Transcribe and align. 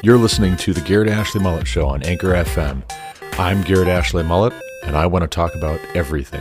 You're 0.00 0.16
listening 0.16 0.56
to 0.58 0.72
the 0.72 0.80
Garrett 0.80 1.08
Ashley 1.08 1.40
Mullet 1.40 1.66
Show 1.66 1.88
on 1.88 2.04
Anchor 2.04 2.28
FM. 2.28 2.88
I'm 3.36 3.62
Garrett 3.62 3.88
Ashley 3.88 4.22
Mullet, 4.22 4.52
and 4.84 4.96
I 4.96 5.06
want 5.06 5.24
to 5.24 5.26
talk 5.26 5.56
about 5.56 5.80
everything. 5.92 6.40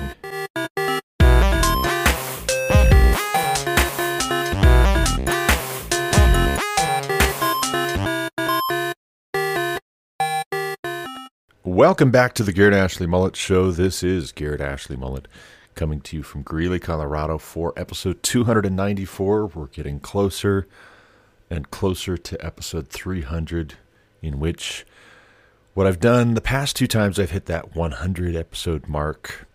Welcome 11.64 12.12
back 12.12 12.36
to 12.36 12.44
the 12.44 12.54
Garrett 12.54 12.76
Ashley 12.76 13.08
Mullet 13.08 13.36
Show. 13.36 13.72
This 13.72 14.04
is 14.04 14.32
Garrett 14.32 14.62
Ashley 14.62 14.98
Mullet 14.98 15.28
coming 15.74 16.00
to 16.02 16.18
you 16.18 16.22
from 16.22 16.44
Greeley, 16.44 16.80
Colorado 16.80 17.40
for 17.40 17.74
episode 17.76 18.22
294. 18.22 19.48
We're 19.48 19.66
getting 19.66 20.00
closer 20.00 20.68
and 21.50 21.72
closer 21.72 22.18
to 22.18 22.46
episode 22.46 22.90
300, 22.90 23.76
in 24.22 24.40
which 24.40 24.86
what 25.74 25.88
I've 25.88 26.00
done 26.00 26.34
the 26.34 26.42
past 26.42 26.76
two 26.76 26.88
times 26.88 27.20
I've 27.20 27.32
hit 27.32 27.46
that 27.46 27.76
100 27.76 28.36
episode 28.36 28.88
mark 28.88 29.48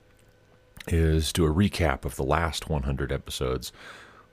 is 0.89 1.33
do 1.33 1.45
a 1.45 1.53
recap 1.53 2.05
of 2.05 2.17
the 2.17 2.25
last 2.25 2.69
100 2.69 3.13
episodes. 3.13 3.73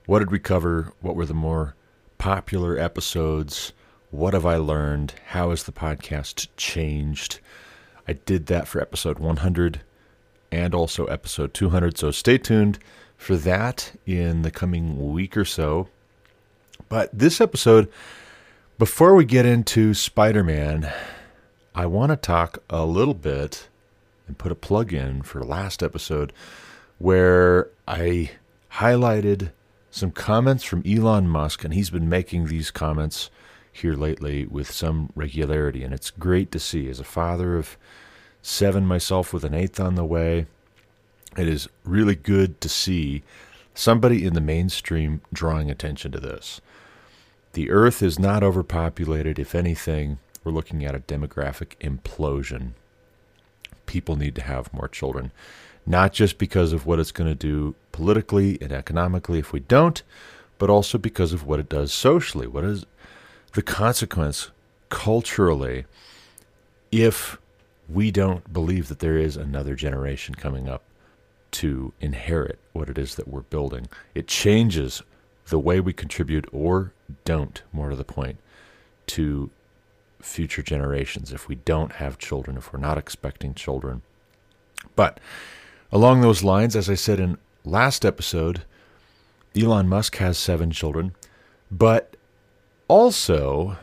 What 0.06 0.20
did 0.20 0.30
we 0.30 0.38
cover? 0.38 0.92
What 1.00 1.16
were 1.16 1.26
the 1.26 1.34
more 1.34 1.74
popular 2.18 2.78
episodes? 2.78 3.72
What 4.10 4.34
have 4.34 4.46
I 4.46 4.56
learned? 4.56 5.14
How 5.28 5.50
has 5.50 5.64
the 5.64 5.72
podcast 5.72 6.48
changed? 6.56 7.40
I 8.08 8.14
did 8.14 8.46
that 8.46 8.66
for 8.66 8.80
episode 8.80 9.18
100 9.18 9.82
and 10.50 10.74
also 10.74 11.06
episode 11.06 11.54
200. 11.54 11.96
So 11.96 12.10
stay 12.10 12.38
tuned 12.38 12.78
for 13.16 13.36
that 13.36 13.92
in 14.06 14.42
the 14.42 14.50
coming 14.50 15.12
week 15.12 15.36
or 15.36 15.44
so. 15.44 15.88
But 16.88 17.10
this 17.12 17.40
episode, 17.40 17.90
before 18.78 19.14
we 19.14 19.24
get 19.24 19.46
into 19.46 19.94
Spider 19.94 20.42
Man, 20.42 20.92
I 21.74 21.86
want 21.86 22.10
to 22.10 22.16
talk 22.16 22.62
a 22.68 22.84
little 22.84 23.14
bit 23.14 23.68
and 24.26 24.38
put 24.38 24.52
a 24.52 24.56
plug 24.56 24.92
in 24.92 25.22
for 25.22 25.42
last 25.42 25.82
episode 25.82 26.32
where 26.98 27.68
I 27.86 28.30
highlighted 28.74 29.52
some 29.90 30.10
comments 30.10 30.64
from 30.64 30.84
Elon 30.86 31.28
Musk, 31.28 31.64
and 31.64 31.74
he's 31.74 31.90
been 31.90 32.08
making 32.08 32.46
these 32.46 32.70
comments 32.70 33.30
here 33.72 33.94
lately 33.94 34.46
with 34.46 34.70
some 34.70 35.10
regularity, 35.14 35.82
and 35.82 35.92
it's 35.92 36.10
great 36.10 36.52
to 36.52 36.58
see. 36.58 36.88
As 36.88 37.00
a 37.00 37.04
father 37.04 37.56
of 37.56 37.76
seven 38.42 38.86
myself 38.86 39.32
with 39.32 39.44
an 39.44 39.54
eighth 39.54 39.80
on 39.80 39.94
the 39.94 40.04
way, 40.04 40.46
it 41.36 41.48
is 41.48 41.68
really 41.84 42.14
good 42.14 42.60
to 42.60 42.68
see 42.68 43.22
somebody 43.74 44.24
in 44.24 44.34
the 44.34 44.40
mainstream 44.40 45.20
drawing 45.32 45.70
attention 45.70 46.12
to 46.12 46.20
this. 46.20 46.60
The 47.52 47.70
earth 47.70 48.02
is 48.02 48.18
not 48.18 48.42
overpopulated. 48.42 49.38
If 49.38 49.54
anything, 49.54 50.18
we're 50.44 50.52
looking 50.52 50.84
at 50.84 50.94
a 50.94 51.00
demographic 51.00 51.76
implosion. 51.80 52.72
People 53.86 54.16
need 54.16 54.34
to 54.36 54.42
have 54.42 54.72
more 54.72 54.88
children, 54.88 55.32
not 55.84 56.12
just 56.12 56.38
because 56.38 56.72
of 56.72 56.86
what 56.86 57.00
it's 57.00 57.12
going 57.12 57.28
to 57.28 57.34
do 57.34 57.74
politically 57.92 58.56
and 58.60 58.72
economically 58.72 59.40
if 59.40 59.52
we 59.52 59.60
don't, 59.60 60.02
but 60.58 60.70
also 60.70 60.96
because 60.96 61.32
of 61.32 61.44
what 61.44 61.58
it 61.58 61.68
does 61.68 61.92
socially. 61.92 62.46
What 62.46 62.64
is 62.64 62.86
the 63.52 63.62
consequence 63.62 64.50
culturally 64.88 65.86
if 66.92 67.38
we 67.88 68.10
don't 68.10 68.52
believe 68.52 68.88
that 68.88 69.00
there 69.00 69.18
is 69.18 69.36
another 69.36 69.74
generation 69.74 70.34
coming 70.34 70.68
up 70.68 70.82
to 71.50 71.92
inherit 72.00 72.58
what 72.72 72.88
it 72.88 72.96
is 72.96 73.16
that 73.16 73.26
we're 73.26 73.40
building. 73.40 73.88
It 74.14 74.28
changes 74.28 75.02
the 75.48 75.58
way 75.58 75.80
we 75.80 75.92
contribute 75.92 76.48
or 76.52 76.92
don't, 77.24 77.62
more 77.72 77.90
to 77.90 77.96
the 77.96 78.04
point, 78.04 78.38
to 79.08 79.50
future 80.20 80.62
generations 80.62 81.32
if 81.32 81.48
we 81.48 81.54
don't 81.54 81.92
have 81.92 82.18
children, 82.18 82.56
if 82.56 82.72
we're 82.72 82.78
not 82.78 82.98
expecting 82.98 83.54
children. 83.54 84.02
But 84.96 85.18
along 85.90 86.20
those 86.20 86.42
lines, 86.42 86.76
as 86.76 86.88
I 86.88 86.94
said 86.94 87.20
in 87.20 87.38
last 87.64 88.04
episode, 88.04 88.62
Elon 89.56 89.88
Musk 89.88 90.16
has 90.16 90.38
seven 90.38 90.70
children, 90.70 91.14
but 91.70 92.16
also 92.88 93.76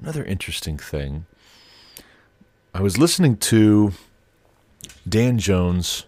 another 0.00 0.24
interesting 0.24 0.78
thing 0.78 1.26
I 2.72 2.82
was 2.82 2.98
listening 2.98 3.36
to 3.38 3.92
Dan 5.08 5.38
Jones' 5.38 6.06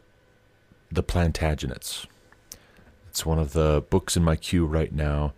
The 0.93 1.03
Plantagenets. 1.03 2.07
It's 3.09 3.27
one 3.27 3.41
of 3.41 3.53
the 3.53 3.85
books 3.91 4.17
in 4.17 4.23
my 4.23 4.37
queue 4.37 4.65
right 4.65 4.93
now. 4.93 5.33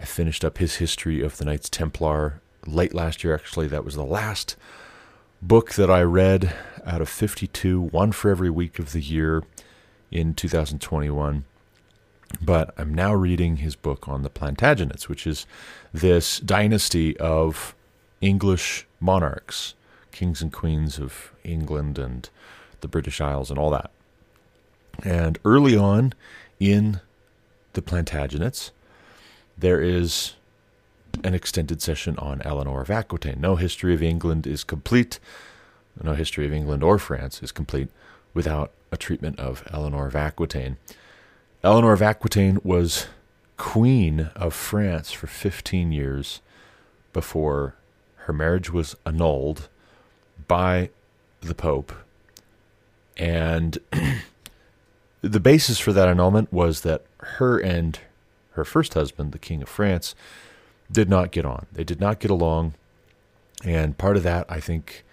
I 0.00 0.04
finished 0.06 0.46
up 0.46 0.56
his 0.56 0.76
history 0.76 1.20
of 1.20 1.36
the 1.36 1.44
Knights 1.44 1.68
Templar 1.68 2.40
late 2.66 2.94
last 2.94 3.22
year, 3.22 3.34
actually. 3.34 3.68
That 3.68 3.84
was 3.84 3.96
the 3.96 4.04
last 4.04 4.56
book 5.42 5.74
that 5.74 5.90
I 5.90 6.00
read 6.00 6.54
out 6.86 7.02
of 7.02 7.08
52, 7.10 7.78
one 7.78 8.12
for 8.12 8.30
every 8.30 8.48
week 8.48 8.78
of 8.78 8.92
the 8.92 9.02
year 9.02 9.42
in 10.10 10.32
2021. 10.32 11.44
But 12.40 12.72
I'm 12.78 12.94
now 12.94 13.12
reading 13.12 13.56
his 13.56 13.76
book 13.76 14.08
on 14.08 14.22
the 14.22 14.30
Plantagenets, 14.30 15.06
which 15.06 15.26
is 15.26 15.46
this 15.92 16.40
dynasty 16.40 17.14
of 17.18 17.74
English 18.22 18.86
monarchs 19.00 19.74
kings 20.12 20.40
and 20.40 20.52
queens 20.52 20.98
of 20.98 21.32
England 21.44 21.98
and 21.98 22.30
the 22.80 22.88
British 22.88 23.20
Isles 23.20 23.50
and 23.50 23.58
all 23.58 23.70
that. 23.70 23.90
And 25.04 25.38
early 25.44 25.76
on 25.76 26.14
in 26.58 27.00
the 27.74 27.82
Plantagenets, 27.82 28.70
there 29.60 29.80
is 29.80 30.34
an 31.22 31.34
extended 31.34 31.82
session 31.82 32.16
on 32.18 32.42
Eleanor 32.42 32.80
of 32.80 32.90
Aquitaine. 32.90 33.40
No 33.40 33.56
history 33.56 33.94
of 33.94 34.02
England 34.02 34.46
is 34.46 34.64
complete, 34.64 35.18
no 36.02 36.14
history 36.14 36.46
of 36.46 36.52
England 36.52 36.82
or 36.82 36.98
France 36.98 37.42
is 37.42 37.52
complete 37.52 37.88
without 38.32 38.72
a 38.92 38.96
treatment 38.96 39.38
of 39.38 39.66
Eleanor 39.72 40.06
of 40.06 40.16
Aquitaine. 40.16 40.76
Eleanor 41.62 41.92
of 41.92 42.02
Aquitaine 42.02 42.58
was 42.64 43.06
queen 43.56 44.30
of 44.34 44.54
France 44.54 45.12
for 45.12 45.26
15 45.26 45.92
years 45.92 46.40
before 47.12 47.74
her 48.24 48.32
marriage 48.32 48.70
was 48.70 48.96
annulled 49.04 49.68
by 50.48 50.90
the 51.40 51.54
Pope. 51.54 51.92
And 53.16 53.78
the 55.20 55.40
basis 55.40 55.78
for 55.78 55.92
that 55.92 56.08
annulment 56.08 56.52
was 56.52 56.80
that 56.82 57.04
her 57.18 57.58
and 57.58 57.98
her 58.60 58.64
first 58.64 58.94
husband, 58.94 59.32
the 59.32 59.38
King 59.38 59.62
of 59.62 59.68
France, 59.68 60.14
did 60.92 61.08
not 61.08 61.30
get 61.30 61.44
on. 61.44 61.66
They 61.72 61.84
did 61.84 62.00
not 62.00 62.20
get 62.20 62.30
along. 62.30 62.74
And 63.64 63.96
part 63.96 64.16
of 64.16 64.22
that, 64.22 64.46
I 64.48 64.60
think, 64.60 65.04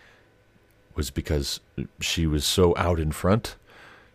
was 0.96 1.10
because 1.10 1.60
she 2.02 2.28
was 2.28 2.46
so 2.46 2.76
out 2.78 3.00
in 3.00 3.12
front. 3.12 3.56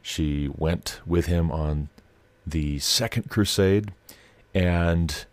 She 0.02 0.50
went 0.54 1.00
with 1.06 1.26
him 1.26 1.50
on 1.50 1.88
the 2.46 2.78
Second 2.80 3.30
Crusade, 3.30 3.92
and 4.54 5.24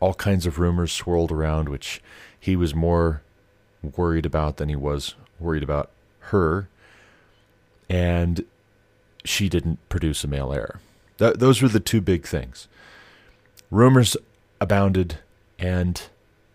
all 0.00 0.14
kinds 0.14 0.46
of 0.46 0.58
rumors 0.58 0.92
swirled 0.92 1.32
around, 1.32 1.68
which 1.68 2.00
he 2.38 2.56
was 2.56 2.74
more 2.74 3.22
worried 3.82 4.26
about 4.26 4.56
than 4.56 4.68
he 4.68 4.76
was 4.76 5.14
worried 5.38 5.62
about 5.62 5.90
her, 6.30 6.68
and 7.88 8.44
she 9.24 9.48
didn't 9.48 9.78
produce 9.88 10.24
a 10.24 10.28
male 10.28 10.52
heir. 10.52 10.80
Th- 11.18 11.34
those 11.34 11.60
were 11.60 11.68
the 11.68 11.80
two 11.80 12.00
big 12.00 12.26
things. 12.26 12.68
Rumors 13.72 14.18
abounded, 14.60 15.16
and 15.58 16.02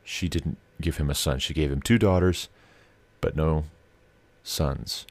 she 0.04 0.30
didn't 0.30 0.60
give 0.80 0.98
him 0.98 1.10
a 1.10 1.16
son. 1.16 1.40
She 1.40 1.52
gave 1.52 1.72
him 1.72 1.82
two 1.82 1.98
daughters, 1.98 2.48
but 3.22 3.36
no 3.36 3.64
sons. 4.44 5.08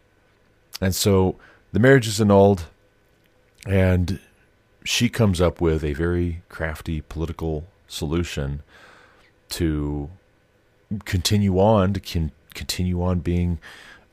And 0.81 0.95
so 0.95 1.34
the 1.72 1.81
marriage 1.81 2.06
is 2.06 2.21
annulled, 2.21 2.66
and 3.66 4.21
she 4.84 5.09
comes 5.09 5.41
up 5.41 5.61
with 5.61 5.83
a 5.83 5.95
very 5.95 6.42
crafty 6.48 7.01
political 7.01 7.66
solution 7.89 8.63
to 9.48 10.09
continue 11.04 11.59
on, 11.59 11.92
to 11.92 11.98
con- 11.98 12.30
continue 12.54 13.03
on 13.03 13.19
being 13.19 13.59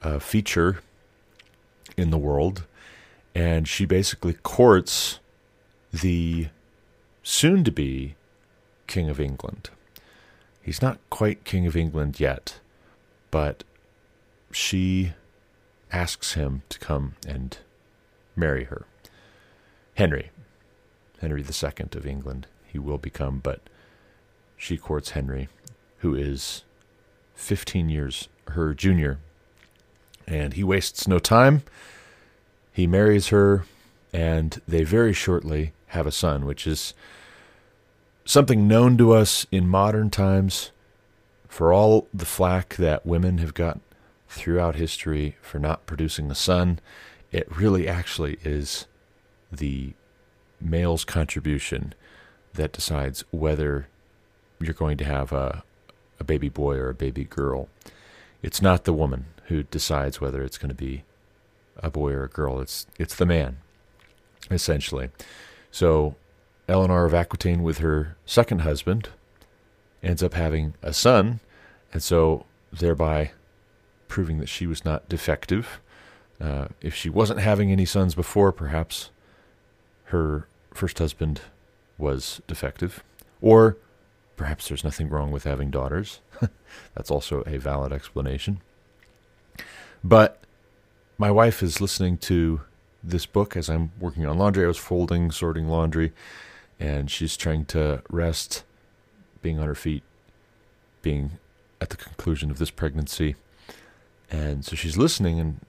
a 0.01 0.19
feature 0.19 0.81
in 1.95 2.09
the 2.09 2.17
world. 2.17 2.65
And 3.35 3.67
she 3.67 3.85
basically 3.85 4.33
courts 4.33 5.19
the 5.91 6.47
soon 7.23 7.63
to 7.63 7.71
be 7.71 8.15
King 8.85 9.09
of 9.09 9.19
England. 9.19 9.69
He's 10.61 10.81
not 10.81 10.99
quite 11.09 11.45
King 11.45 11.65
of 11.65 11.75
England 11.75 12.19
yet, 12.19 12.59
but 13.31 13.63
she 14.51 15.13
asks 15.91 16.33
him 16.33 16.63
to 16.69 16.79
come 16.79 17.15
and 17.27 17.57
marry 18.35 18.65
her. 18.65 18.85
Henry, 19.95 20.31
Henry 21.19 21.41
II 21.41 21.87
of 21.93 22.05
England, 22.05 22.47
he 22.65 22.79
will 22.79 22.97
become, 22.97 23.39
but 23.39 23.61
she 24.57 24.77
courts 24.77 25.11
Henry, 25.11 25.47
who 25.99 26.15
is 26.15 26.63
15 27.35 27.89
years 27.89 28.27
her 28.49 28.73
junior. 28.73 29.19
And 30.25 30.53
he 30.53 30.63
wastes 30.63 31.07
no 31.07 31.19
time. 31.19 31.63
He 32.71 32.87
marries 32.87 33.27
her, 33.27 33.65
and 34.11 34.61
they 34.67 34.83
very 34.83 35.13
shortly 35.13 35.73
have 35.93 36.07
a 36.07 36.11
son, 36.11 36.45
which 36.45 36.67
is 36.67 36.93
something 38.25 38.67
known 38.67 38.97
to 38.97 39.13
us 39.13 39.45
in 39.51 39.67
modern 39.67 40.09
times 40.09 40.71
for 41.47 41.71
all 41.71 42.07
the 42.13 42.25
flack 42.25 42.75
that 42.75 43.05
women 43.05 43.37
have 43.37 43.53
got 43.53 43.79
throughout 44.27 44.75
history 44.75 45.37
for 45.41 45.59
not 45.59 45.85
producing 45.85 46.31
a 46.31 46.35
son, 46.35 46.79
it 47.31 47.47
really 47.55 47.87
actually 47.87 48.37
is 48.43 48.87
the 49.51 49.93
male's 50.59 51.05
contribution 51.05 51.93
that 52.53 52.71
decides 52.71 53.23
whether 53.31 53.87
you're 54.59 54.73
going 54.73 54.97
to 54.97 55.05
have 55.05 55.31
a, 55.31 55.63
a 56.19 56.23
baby 56.23 56.49
boy 56.49 56.75
or 56.75 56.89
a 56.89 56.95
baby 56.95 57.23
girl. 57.23 57.69
It's 58.41 58.61
not 58.61 58.85
the 58.85 58.93
woman 58.93 59.25
who 59.45 59.63
decides 59.63 60.19
whether 60.19 60.41
it's 60.43 60.57
going 60.57 60.69
to 60.69 60.75
be 60.75 61.03
a 61.77 61.91
boy 61.91 62.13
or 62.13 62.23
a 62.23 62.29
girl. 62.29 62.61
It's 62.61 62.87
it's 62.97 63.15
the 63.15 63.25
man, 63.25 63.57
essentially. 64.49 65.09
So 65.73 66.13
Eleanor 66.69 67.03
of 67.03 67.15
Aquitaine 67.15 67.63
with 67.63 67.79
her 67.79 68.15
second 68.27 68.59
husband 68.59 69.09
ends 70.03 70.21
up 70.21 70.35
having 70.35 70.75
a 70.83 70.93
son, 70.93 71.39
and 71.91 72.03
so 72.03 72.45
thereby 72.71 73.31
proving 74.07 74.37
that 74.37 74.49
she 74.49 74.67
was 74.67 74.85
not 74.85 75.09
defective. 75.09 75.81
Uh, 76.39 76.67
if 76.79 76.93
she 76.93 77.09
wasn't 77.09 77.39
having 77.39 77.71
any 77.71 77.85
sons 77.85 78.13
before, 78.13 78.51
perhaps 78.51 79.09
her 80.05 80.47
first 80.75 80.99
husband 80.99 81.41
was 81.97 82.39
defective. 82.45 83.03
Or 83.41 83.77
perhaps 84.37 84.67
there's 84.67 84.83
nothing 84.83 85.09
wrong 85.09 85.31
with 85.31 85.43
having 85.43 85.71
daughters. 85.71 86.19
That's 86.93 87.09
also 87.09 87.41
a 87.47 87.57
valid 87.57 87.91
explanation. 87.91 88.61
But 90.03 90.39
my 91.17 91.31
wife 91.31 91.63
is 91.63 91.81
listening 91.81 92.19
to 92.19 92.61
this 93.03 93.25
book 93.25 93.57
as 93.57 93.69
I'm 93.69 93.91
working 94.00 94.25
on 94.25 94.38
laundry. 94.38 94.63
I 94.63 94.67
was 94.67 94.77
folding, 94.77 95.31
sorting 95.31 95.67
laundry, 95.67 96.13
and 96.79 97.11
she's 97.11 97.35
trying 97.35 97.65
to 97.65 98.01
rest, 98.09 98.63
being 99.41 99.59
on 99.59 99.67
her 99.67 99.75
feet, 99.75 100.03
being 101.01 101.31
at 101.81 101.89
the 101.89 101.97
conclusion 101.97 102.50
of 102.50 102.59
this 102.59 102.71
pregnancy. 102.71 103.35
And 104.31 104.63
so 104.63 104.75
she's 104.75 104.97
listening, 104.97 105.39
and 105.39 105.59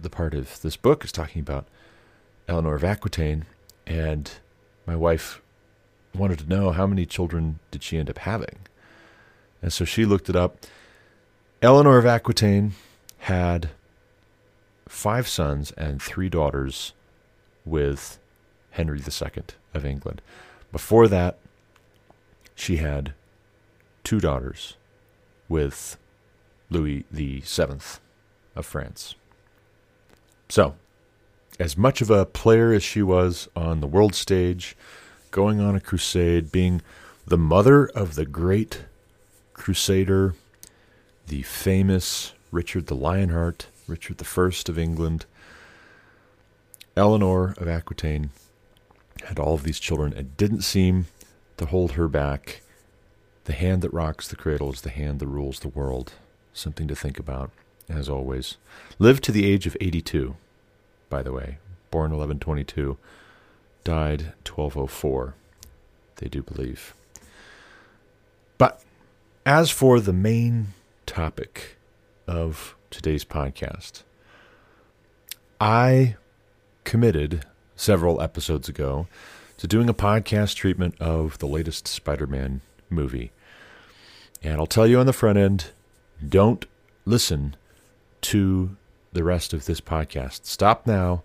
the 0.00 0.10
part 0.10 0.34
of 0.34 0.60
this 0.62 0.76
book 0.76 1.04
is 1.04 1.12
talking 1.12 1.40
about 1.40 1.66
Eleanor 2.48 2.74
of 2.74 2.84
Aquitaine, 2.84 3.46
and 3.86 4.30
my 4.86 4.96
wife 4.96 5.40
wanted 6.14 6.40
to 6.40 6.48
know 6.48 6.72
how 6.72 6.86
many 6.86 7.06
children 7.06 7.60
did 7.70 7.82
she 7.82 7.98
end 7.98 8.10
up 8.10 8.18
having. 8.18 8.58
And 9.62 9.72
so 9.72 9.84
she 9.84 10.04
looked 10.04 10.28
it 10.28 10.36
up. 10.36 10.66
Eleanor 11.62 11.98
of 11.98 12.06
Aquitaine 12.06 12.72
had 13.18 13.70
five 14.88 15.28
sons 15.28 15.72
and 15.72 16.02
three 16.02 16.28
daughters 16.28 16.92
with 17.64 18.18
Henry 18.70 18.98
II 19.00 19.42
of 19.74 19.84
England. 19.84 20.22
Before 20.72 21.08
that, 21.08 21.38
she 22.54 22.76
had 22.76 23.12
two 24.04 24.20
daughters 24.20 24.76
with 25.48 25.96
Louis 26.70 27.04
VII 27.10 27.78
of 28.56 28.66
France. 28.66 29.14
So, 30.48 30.74
as 31.58 31.76
much 31.76 32.00
of 32.00 32.10
a 32.10 32.24
player 32.24 32.72
as 32.72 32.82
she 32.82 33.02
was 33.02 33.48
on 33.54 33.80
the 33.80 33.86
world 33.86 34.14
stage, 34.14 34.76
going 35.30 35.60
on 35.60 35.74
a 35.74 35.80
crusade, 35.80 36.52
being 36.52 36.82
the 37.26 37.38
mother 37.38 37.86
of 37.86 38.14
the 38.14 38.26
great 38.26 38.84
crusader, 39.52 40.34
the 41.26 41.42
famous 41.42 42.32
Richard 42.50 42.86
the 42.86 42.94
Lionheart, 42.94 43.66
Richard 43.88 44.20
I 44.20 44.70
of 44.70 44.78
England, 44.78 45.26
Eleanor 46.96 47.54
of 47.56 47.66
Aquitaine 47.66 48.30
had 49.24 49.38
all 49.38 49.54
of 49.54 49.62
these 49.62 49.80
children. 49.80 50.12
It 50.12 50.36
didn't 50.36 50.62
seem 50.62 51.06
to 51.56 51.66
hold 51.66 51.92
her 51.92 52.08
back. 52.08 52.60
The 53.44 53.52
hand 53.54 53.82
that 53.82 53.92
rocks 53.92 54.28
the 54.28 54.36
cradle 54.36 54.72
is 54.72 54.82
the 54.82 54.90
hand 54.90 55.20
that 55.20 55.26
rules 55.26 55.60
the 55.60 55.68
world. 55.68 56.12
Something 56.52 56.86
to 56.88 56.94
think 56.94 57.18
about, 57.18 57.50
as 57.88 58.08
always. 58.08 58.56
Lived 58.98 59.24
to 59.24 59.32
the 59.32 59.46
age 59.46 59.66
of 59.66 59.76
82, 59.80 60.36
by 61.08 61.22
the 61.22 61.32
way. 61.32 61.58
Born 61.90 62.10
1122, 62.10 62.98
died 63.84 64.32
1204, 64.44 65.34
they 66.16 66.28
do 66.28 66.42
believe. 66.42 66.94
But 68.58 68.82
as 69.46 69.70
for 69.70 70.00
the 70.00 70.12
main 70.12 70.74
topic 71.06 71.78
of 72.26 72.74
today's 72.90 73.24
podcast, 73.24 74.02
I 75.60 76.16
committed 76.84 77.44
several 77.76 78.20
episodes 78.20 78.68
ago 78.68 79.06
to 79.56 79.66
doing 79.66 79.88
a 79.88 79.94
podcast 79.94 80.54
treatment 80.54 80.94
of 81.00 81.38
the 81.38 81.46
latest 81.46 81.88
Spider 81.88 82.26
Man 82.26 82.60
movie. 82.90 83.32
And 84.42 84.54
I'll 84.54 84.66
tell 84.66 84.86
you 84.86 84.98
on 84.98 85.06
the 85.06 85.12
front 85.12 85.38
end 85.38 85.66
don't 86.26 86.64
listen 87.04 87.56
to 88.20 88.76
the 89.12 89.24
rest 89.24 89.52
of 89.52 89.66
this 89.66 89.80
podcast. 89.80 90.44
Stop 90.44 90.86
now 90.86 91.22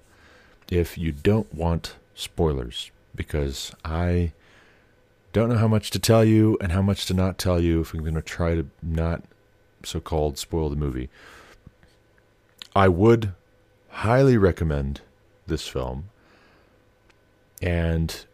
if 0.72 0.98
you 0.98 1.12
don't 1.12 1.54
want 1.54 1.96
spoilers, 2.16 2.92
because 3.16 3.74
I 3.84 4.34
don't 5.32 5.50
know 5.50 5.58
how 5.58 5.68
much 5.68 5.92
to 5.92 6.00
tell 6.00 6.24
you 6.24 6.58
and 6.62 6.72
how 6.72 6.82
much 6.82 7.06
to 7.08 7.14
not 7.14 7.38
tell 7.38 7.60
you 7.60 7.82
if 7.82 7.94
I'm 7.94 8.02
going 8.02 8.14
to 8.16 8.22
try 8.22 8.56
to 8.56 8.68
not 8.82 9.24
so 9.84 10.00
called 10.00 10.38
spoil 10.38 10.70
the 10.70 10.76
movie. 10.76 11.10
I 12.76 12.88
would 12.88 13.34
highly 13.90 14.38
recommend 14.38 15.02
this 15.48 15.68
film. 15.68 16.10
And 17.62 18.26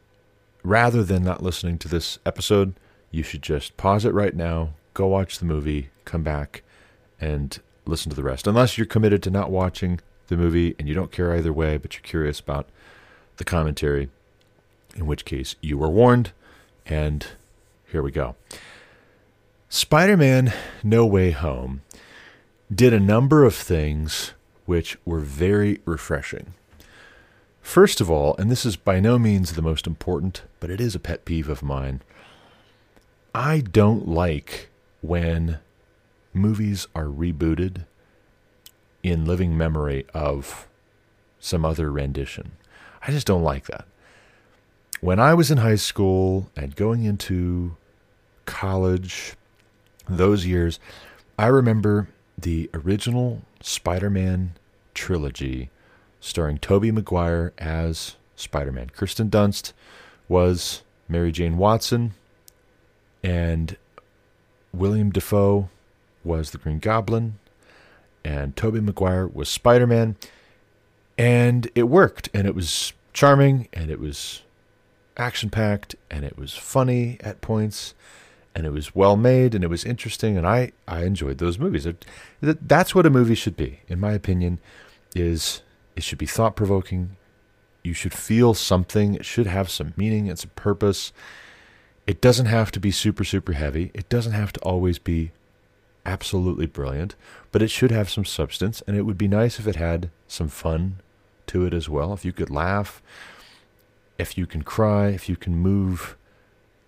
rather 0.63 1.03
than 1.03 1.24
not 1.24 1.44
listening 1.44 1.77
to 1.80 1.88
this 1.88 2.19
episode, 2.25 2.74
you 3.12 3.24
should 3.24 3.41
just 3.41 3.75
pause 3.77 4.06
it 4.06 4.13
right 4.13 4.36
now, 4.36 4.69
go 4.94 5.07
watch 5.07 5.39
the 5.39 5.45
movie, 5.45 5.89
come 6.06 6.24
back, 6.24 6.63
and 7.19 7.59
listen 7.86 8.09
to 8.09 8.15
the 8.15 8.24
rest. 8.24 8.47
Unless 8.47 8.77
you're 8.77 8.88
committed 8.88 9.21
to 9.24 9.30
not 9.30 9.51
watching 9.51 10.00
the 10.27 10.38
movie 10.38 10.75
and 10.80 10.88
you 10.88 10.94
don't 10.94 11.12
care 11.12 11.33
either 11.36 11.51
way, 11.51 11.77
but 11.77 11.94
you're 11.94 12.01
curious 12.01 12.39
about 12.39 12.69
the 13.38 13.44
commentary, 13.44 14.09
in 14.95 15.06
which 15.06 15.25
case 15.25 15.56
you 15.62 15.77
were 15.77 15.89
warned. 15.89 16.31
And 16.86 17.25
here 17.91 18.01
we 18.01 18.12
go. 18.12 18.36
Spider 19.69 20.18
Man 20.18 20.53
No 20.83 21.06
Way 21.06 21.31
Home 21.31 21.81
did 22.74 22.94
a 22.94 23.00
number 23.00 23.44
of 23.44 23.56
things 23.56 24.33
which 24.66 24.98
were 25.06 25.19
very 25.19 25.81
refreshing. 25.86 26.54
First 27.62 28.00
of 28.00 28.10
all, 28.10 28.36
and 28.38 28.50
this 28.50 28.66
is 28.66 28.75
by 28.75 29.00
no 29.00 29.18
means 29.18 29.54
the 29.54 29.62
most 29.62 29.88
important, 29.88 30.44
but 30.60 30.69
it 30.69 30.80
is 30.80 30.95
a 30.95 31.00
pet 31.00 31.25
peeve 31.25 31.50
of 31.50 31.63
mine, 31.63 32.01
I 33.34 33.60
don't 33.60 34.08
like 34.08 34.70
when 35.01 35.60
movies 36.34 36.88
are 36.96 37.05
rebooted 37.05 37.86
in 39.03 39.25
living 39.25 39.58
memory 39.58 40.05
of 40.13 40.67
some 41.39 41.63
other 41.65 41.91
rendition. 41.91 42.51
I 43.08 43.12
just 43.12 43.27
don't 43.27 43.44
like 43.44 43.65
that. 43.67 43.86
When 45.01 45.20
I 45.20 45.34
was 45.34 45.50
in 45.50 45.60
high 45.60 45.75
school 45.75 46.50
and 46.55 46.75
going 46.75 47.03
into 47.03 47.77
college, 48.46 49.36
those 50.08 50.46
years, 50.46 50.79
I 51.38 51.48
remember 51.48 52.10
the 52.41 52.69
original 52.74 53.41
Spider 53.62 54.10
Man 54.10 54.53
trilogy 54.93 55.69
starring 56.19 56.58
Tobey 56.58 56.91
Maguire 56.91 57.53
as 57.58 58.15
Spider 58.36 58.72
Man. 58.72 58.89
Kirsten 58.89 59.29
Dunst 59.29 59.74
was 60.27 60.84
Mary 61.08 61.31
Jane 61.31 61.58
Watson, 61.58 62.13
and 63.24 63.77
William 64.74 65.12
Dafoe 65.12 65.69
was 66.24 66.51
the 66.51 66.58
Green 66.58 66.79
Goblin, 66.79 67.39
and 68.24 68.55
Tobey 68.55 68.81
Maguire 68.81 69.27
was 69.27 69.50
Spider 69.50 69.88
Man. 69.88 70.15
And 71.17 71.69
it 71.75 71.84
worked, 71.84 72.29
and 72.34 72.48
it 72.48 72.55
was 72.55 72.93
charming, 73.13 73.67
and 73.74 73.89
it 73.89 74.00
was 74.00 74.43
action 75.17 75.50
packed, 75.50 75.96
and 76.10 76.24
it 76.24 76.38
was 76.38 76.53
funny 76.53 77.17
at 77.22 77.41
points, 77.41 77.93
and 78.56 78.65
it 78.65 78.72
was 78.72 78.96
well 78.96 79.15
made, 79.15 79.53
and 79.56 79.63
it 79.63 79.70
was 79.70 79.86
interesting, 79.86 80.38
and 80.38 80.46
I, 80.46 80.72
I 80.88 81.03
enjoyed 81.03 81.38
those 81.38 81.60
movies. 81.60 81.88
That's 82.41 82.96
what 82.96 83.06
a 83.06 83.10
movie 83.10 83.36
should 83.36 83.56
be, 83.56 83.79
in 83.88 84.00
my 84.00 84.13
opinion, 84.13 84.60
is 85.15 85.62
it 85.96 86.03
should 86.03 86.18
be 86.18 86.25
thought 86.25 86.56
provoking. 86.56 87.15
You 87.84 87.94
should 87.94 88.13
feel 88.13 88.53
something. 88.53 89.15
It 89.15 89.25
should 89.25 89.48
have 89.48 89.70
some 89.70 89.94
meaning 89.96 90.29
and 90.29 90.38
some 90.38 90.51
purpose. 90.56 91.13
It 92.06 92.22
doesn't 92.22 92.48
have 92.48 92.72
to 92.72 92.79
be 92.79 92.91
super, 92.91 93.24
super 93.24 93.53
heavy. 93.53 93.91
It 93.94 94.10
doesn't 94.10 94.34
have 94.34 94.51
to 94.53 94.60
always 94.62 95.00
be 95.00 95.32
absolutely 96.06 96.65
brilliant, 96.65 97.15
but 97.51 97.62
it 97.62 97.70
should 97.70 97.91
have 97.91 98.10
some 98.10 98.25
substance, 98.25 98.82
and 98.88 98.98
it 98.98 99.03
would 99.03 99.18
be 99.18 99.27
nice 99.27 99.60
if 99.60 99.68
it 99.68 99.75
had 99.75 100.10
some 100.27 100.48
fun 100.48 100.98
to 101.48 101.65
it 101.65 101.74
as 101.74 101.88
well. 101.88 102.13
If 102.13 102.25
you 102.25 102.34
could 102.34 102.50
laugh, 102.50 103.01
if 104.18 104.38
you 104.38 104.48
can 104.48 104.63
cry, 104.63 105.10
if 105.10 105.29
you 105.29 105.36
can 105.36 105.56
move 105.56 106.18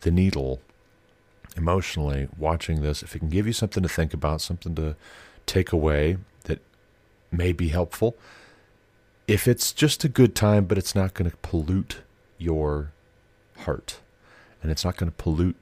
the 0.02 0.12
needle 0.12 0.60
emotionally 1.62 2.28
watching 2.38 2.82
this, 2.82 3.04
if 3.04 3.16
it 3.16 3.20
can 3.20 3.30
give 3.30 3.46
you 3.46 3.54
something 3.54 3.84
to 3.84 3.90
think 3.90 4.14
about, 4.14 4.42
something 4.42 4.74
to 4.76 4.96
take 5.46 5.72
away 5.72 6.18
that 6.46 6.60
may 7.32 7.52
be 7.52 7.70
helpful, 7.70 8.16
if 9.28 9.48
it's 9.48 9.72
just 9.72 10.04
a 10.04 10.10
good 10.10 10.36
time, 10.36 10.66
but 10.66 10.78
it's 10.78 10.96
not 10.96 11.14
going 11.14 11.30
to 11.30 11.38
pollute 11.38 12.00
your 12.38 12.92
heart 13.60 14.00
and 14.62 14.72
it's 14.72 14.84
not 14.84 14.98
going 14.98 15.12
to 15.12 15.18
pollute 15.18 15.56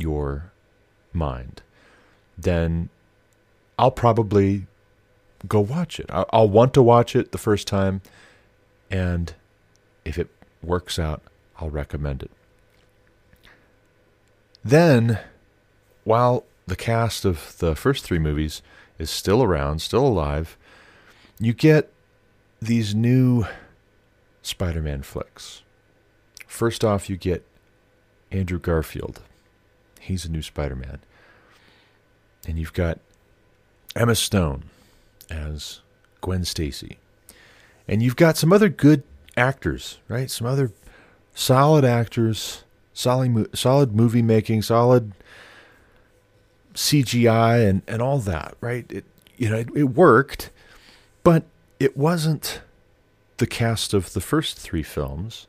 your 0.00 0.50
mind, 1.12 1.62
then 2.36 2.88
I'll 3.78 3.90
probably 3.90 4.66
go 5.46 5.60
watch 5.60 6.00
it. 6.00 6.06
I'll, 6.10 6.48
want 6.48 6.74
to 6.74 6.82
watch 6.82 7.14
it 7.14 7.32
the 7.32 7.38
first 7.38 7.68
time, 7.68 8.00
and 8.90 9.34
if 10.04 10.18
it 10.18 10.28
works 10.62 10.98
out, 10.98 11.22
I'll 11.58 11.70
recommend 11.70 12.22
it. 12.22 12.30
Then, 14.68 15.18
while 16.04 16.44
the 16.66 16.76
cast 16.76 17.24
of 17.24 17.56
the 17.56 17.74
first 17.74 18.04
three 18.04 18.18
movies 18.18 18.60
is 18.98 19.08
still 19.08 19.42
around, 19.42 19.80
still 19.80 20.06
alive, 20.06 20.58
you 21.40 21.54
get 21.54 21.90
these 22.60 22.94
new 22.94 23.46
Spider 24.42 24.82
Man 24.82 25.00
flicks. 25.00 25.62
First 26.46 26.84
off, 26.84 27.08
you 27.08 27.16
get 27.16 27.46
Andrew 28.30 28.58
Garfield. 28.58 29.22
He's 30.00 30.26
a 30.26 30.30
new 30.30 30.42
Spider 30.42 30.76
Man. 30.76 30.98
And 32.46 32.58
you've 32.58 32.74
got 32.74 32.98
Emma 33.96 34.14
Stone 34.14 34.64
as 35.30 35.80
Gwen 36.20 36.44
Stacy. 36.44 36.98
And 37.88 38.02
you've 38.02 38.16
got 38.16 38.36
some 38.36 38.52
other 38.52 38.68
good 38.68 39.02
actors, 39.34 39.96
right? 40.08 40.30
Some 40.30 40.46
other 40.46 40.72
solid 41.34 41.86
actors, 41.86 42.64
solid, 42.98 43.56
solid 43.56 43.94
movie 43.94 44.22
making, 44.22 44.62
solid 44.62 45.12
CGI, 46.74 47.68
and, 47.68 47.82
and 47.86 48.02
all 48.02 48.18
that, 48.18 48.56
right? 48.60 48.90
It, 48.90 49.04
you 49.36 49.48
know, 49.48 49.56
it, 49.56 49.68
it 49.74 49.84
worked, 49.84 50.50
but 51.22 51.44
it 51.78 51.96
wasn't 51.96 52.60
the 53.36 53.46
cast 53.46 53.94
of 53.94 54.14
the 54.14 54.20
first 54.20 54.58
three 54.58 54.82
films. 54.82 55.46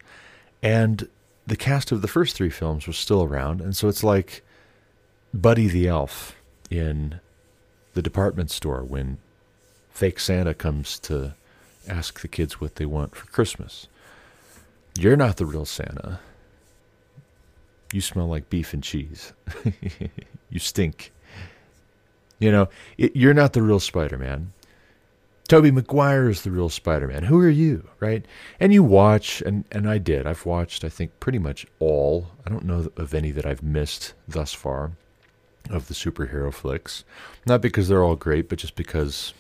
And 0.62 1.08
the 1.48 1.56
cast 1.56 1.92
of 1.92 2.04
the 2.04 2.08
first 2.08 2.36
three 2.36 2.52
films 2.52 2.86
was 2.86 2.98
still 2.98 3.24
around. 3.24 3.62
And 3.62 3.76
so 3.76 3.88
it's 3.88 4.04
like 4.04 4.44
Buddy 5.34 5.68
the 5.68 5.88
Elf 5.88 6.36
in 6.70 7.20
the 7.96 8.04
department 8.04 8.52
store 8.52 8.84
when 8.84 9.18
fake 9.90 10.20
Santa 10.20 10.54
comes 10.54 11.00
to 11.00 11.34
ask 11.88 12.20
the 12.20 12.28
kids 12.28 12.62
what 12.62 12.76
they 12.76 12.86
want 12.86 13.16
for 13.16 13.26
Christmas. 13.32 13.88
You're 15.00 15.18
not 15.18 15.38
the 15.38 15.48
real 15.48 15.66
Santa. 15.66 16.20
You 17.92 18.02
smell 18.02 18.28
like 18.28 18.50
beef 18.50 18.74
and 18.74 18.84
cheese. 18.84 19.34
you 20.50 20.60
stink. 20.60 21.12
You 22.40 22.52
know, 22.52 22.70
it, 22.98 23.16
you're 23.16 23.34
not 23.34 23.54
the 23.54 23.62
real 23.62 23.80
Spider 23.80 24.18
Man. 24.18 24.54
Tobey 25.48 25.72
Maguire 25.72 26.30
is 26.30 26.44
the 26.44 26.52
real 26.52 26.70
Spider 26.70 27.08
Man. 27.08 27.24
Who 27.24 27.40
are 27.40 27.50
you, 27.50 27.88
right? 28.00 28.24
And 28.60 28.72
you 28.72 28.84
watch, 28.84 29.42
and, 29.42 29.66
and 29.72 29.90
I 29.90 29.98
did. 29.98 30.28
I've 30.28 30.46
watched, 30.46 30.84
I 30.84 30.90
think, 30.90 31.20
pretty 31.20 31.40
much 31.40 31.66
all. 31.80 32.28
I 32.46 32.52
don't 32.52 32.66
know 32.66 32.92
of 32.96 33.16
any 33.16 33.32
that 33.32 33.48
I've 33.48 33.64
missed 33.64 34.14
thus 34.28 34.54
far 34.54 34.92
of 35.72 35.88
the 35.88 35.96
superhero 35.96 36.54
flicks. 36.54 37.04
Not 37.48 37.62
because 37.62 37.88
they're 37.88 38.04
all 38.04 38.16
great, 38.16 38.48
but 38.48 38.60
just 38.60 38.76
because 38.76 39.34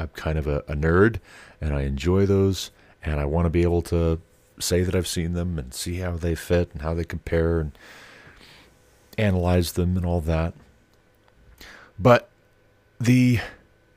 I'm 0.00 0.08
kind 0.08 0.36
of 0.36 0.48
a, 0.48 0.58
a 0.66 0.74
nerd 0.74 1.20
and 1.60 1.74
I 1.74 1.82
enjoy 1.82 2.26
those, 2.26 2.72
and 3.02 3.20
I 3.20 3.24
want 3.24 3.46
to 3.46 3.50
be 3.50 3.62
able 3.62 3.82
to 3.82 4.20
say 4.60 4.82
that 4.82 4.94
I've 4.94 5.06
seen 5.06 5.32
them 5.32 5.58
and 5.58 5.72
see 5.74 5.96
how 5.96 6.16
they 6.16 6.34
fit 6.34 6.70
and 6.72 6.82
how 6.82 6.94
they 6.94 7.04
compare 7.04 7.60
and 7.60 7.72
analyze 9.18 9.72
them 9.72 9.96
and 9.96 10.06
all 10.06 10.20
that. 10.20 10.54
But 11.98 12.28
the 12.98 13.40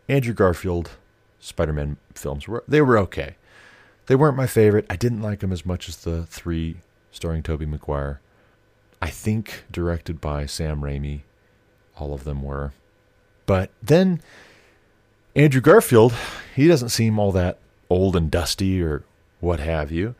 Andrew 0.09 0.33
Garfield 0.33 0.91
Spider-Man 1.39 1.97
films 2.15 2.47
were 2.47 2.63
they 2.67 2.81
were 2.81 2.97
okay. 2.99 3.35
They 4.07 4.15
weren't 4.15 4.37
my 4.37 4.47
favorite. 4.47 4.85
I 4.89 4.95
didn't 4.95 5.21
like 5.21 5.39
them 5.39 5.51
as 5.51 5.65
much 5.65 5.87
as 5.87 5.97
the 5.97 6.25
three 6.25 6.77
starring 7.11 7.43
Tobey 7.43 7.65
Maguire. 7.65 8.19
I 9.01 9.09
think 9.09 9.63
directed 9.71 10.19
by 10.19 10.45
Sam 10.45 10.81
Raimi. 10.81 11.21
All 11.97 12.13
of 12.13 12.23
them 12.23 12.41
were. 12.41 12.73
But 13.45 13.69
then 13.81 14.21
Andrew 15.35 15.61
Garfield, 15.61 16.13
he 16.55 16.67
doesn't 16.67 16.89
seem 16.89 17.19
all 17.19 17.31
that 17.31 17.59
old 17.89 18.15
and 18.15 18.31
dusty 18.31 18.81
or 18.81 19.03
what 19.39 19.59
have 19.59 19.91
you. 19.91 20.15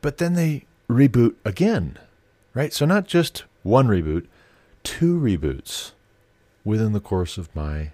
But 0.00 0.18
then 0.18 0.34
they 0.34 0.64
reboot 0.88 1.34
again, 1.44 1.98
right? 2.54 2.72
So 2.72 2.86
not 2.86 3.06
just 3.06 3.44
one 3.62 3.88
reboot, 3.88 4.26
two 4.82 5.18
reboots 5.18 5.92
within 6.64 6.92
the 6.92 7.00
course 7.00 7.38
of 7.38 7.54
my 7.54 7.92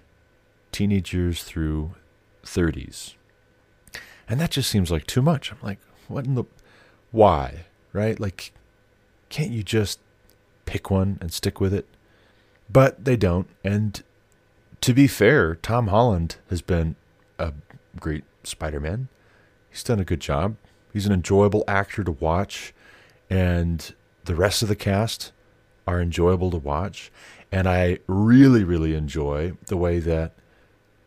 teenage 0.71 1.13
years 1.13 1.43
through 1.43 1.95
30s. 2.43 3.15
And 4.27 4.39
that 4.39 4.51
just 4.51 4.69
seems 4.69 4.91
like 4.91 5.05
too 5.05 5.21
much. 5.21 5.51
I'm 5.51 5.57
like, 5.61 5.79
what 6.07 6.25
in 6.25 6.35
the 6.35 6.45
why, 7.11 7.65
right? 7.93 8.19
Like 8.19 8.51
can't 9.29 9.51
you 9.51 9.63
just 9.63 9.99
pick 10.65 10.89
one 10.89 11.17
and 11.21 11.31
stick 11.31 11.59
with 11.59 11.73
it? 11.73 11.87
But 12.69 13.05
they 13.05 13.17
don't. 13.17 13.47
And 13.63 14.01
to 14.81 14.93
be 14.93 15.07
fair, 15.07 15.55
Tom 15.55 15.87
Holland 15.87 16.37
has 16.49 16.61
been 16.61 16.95
a 17.37 17.53
great 17.99 18.23
Spider 18.43 18.79
Man. 18.79 19.09
He's 19.69 19.83
done 19.83 19.99
a 19.99 20.05
good 20.05 20.19
job. 20.19 20.55
He's 20.95 21.05
an 21.05 21.11
enjoyable 21.11 21.65
actor 21.67 22.05
to 22.05 22.13
watch, 22.13 22.73
and 23.29 23.93
the 24.23 24.33
rest 24.33 24.61
of 24.61 24.69
the 24.69 24.77
cast 24.77 25.33
are 25.85 25.99
enjoyable 25.99 26.49
to 26.51 26.57
watch. 26.57 27.11
And 27.51 27.67
I 27.67 27.99
really, 28.07 28.63
really 28.63 28.95
enjoy 28.95 29.57
the 29.67 29.75
way 29.75 29.99
that 29.99 30.31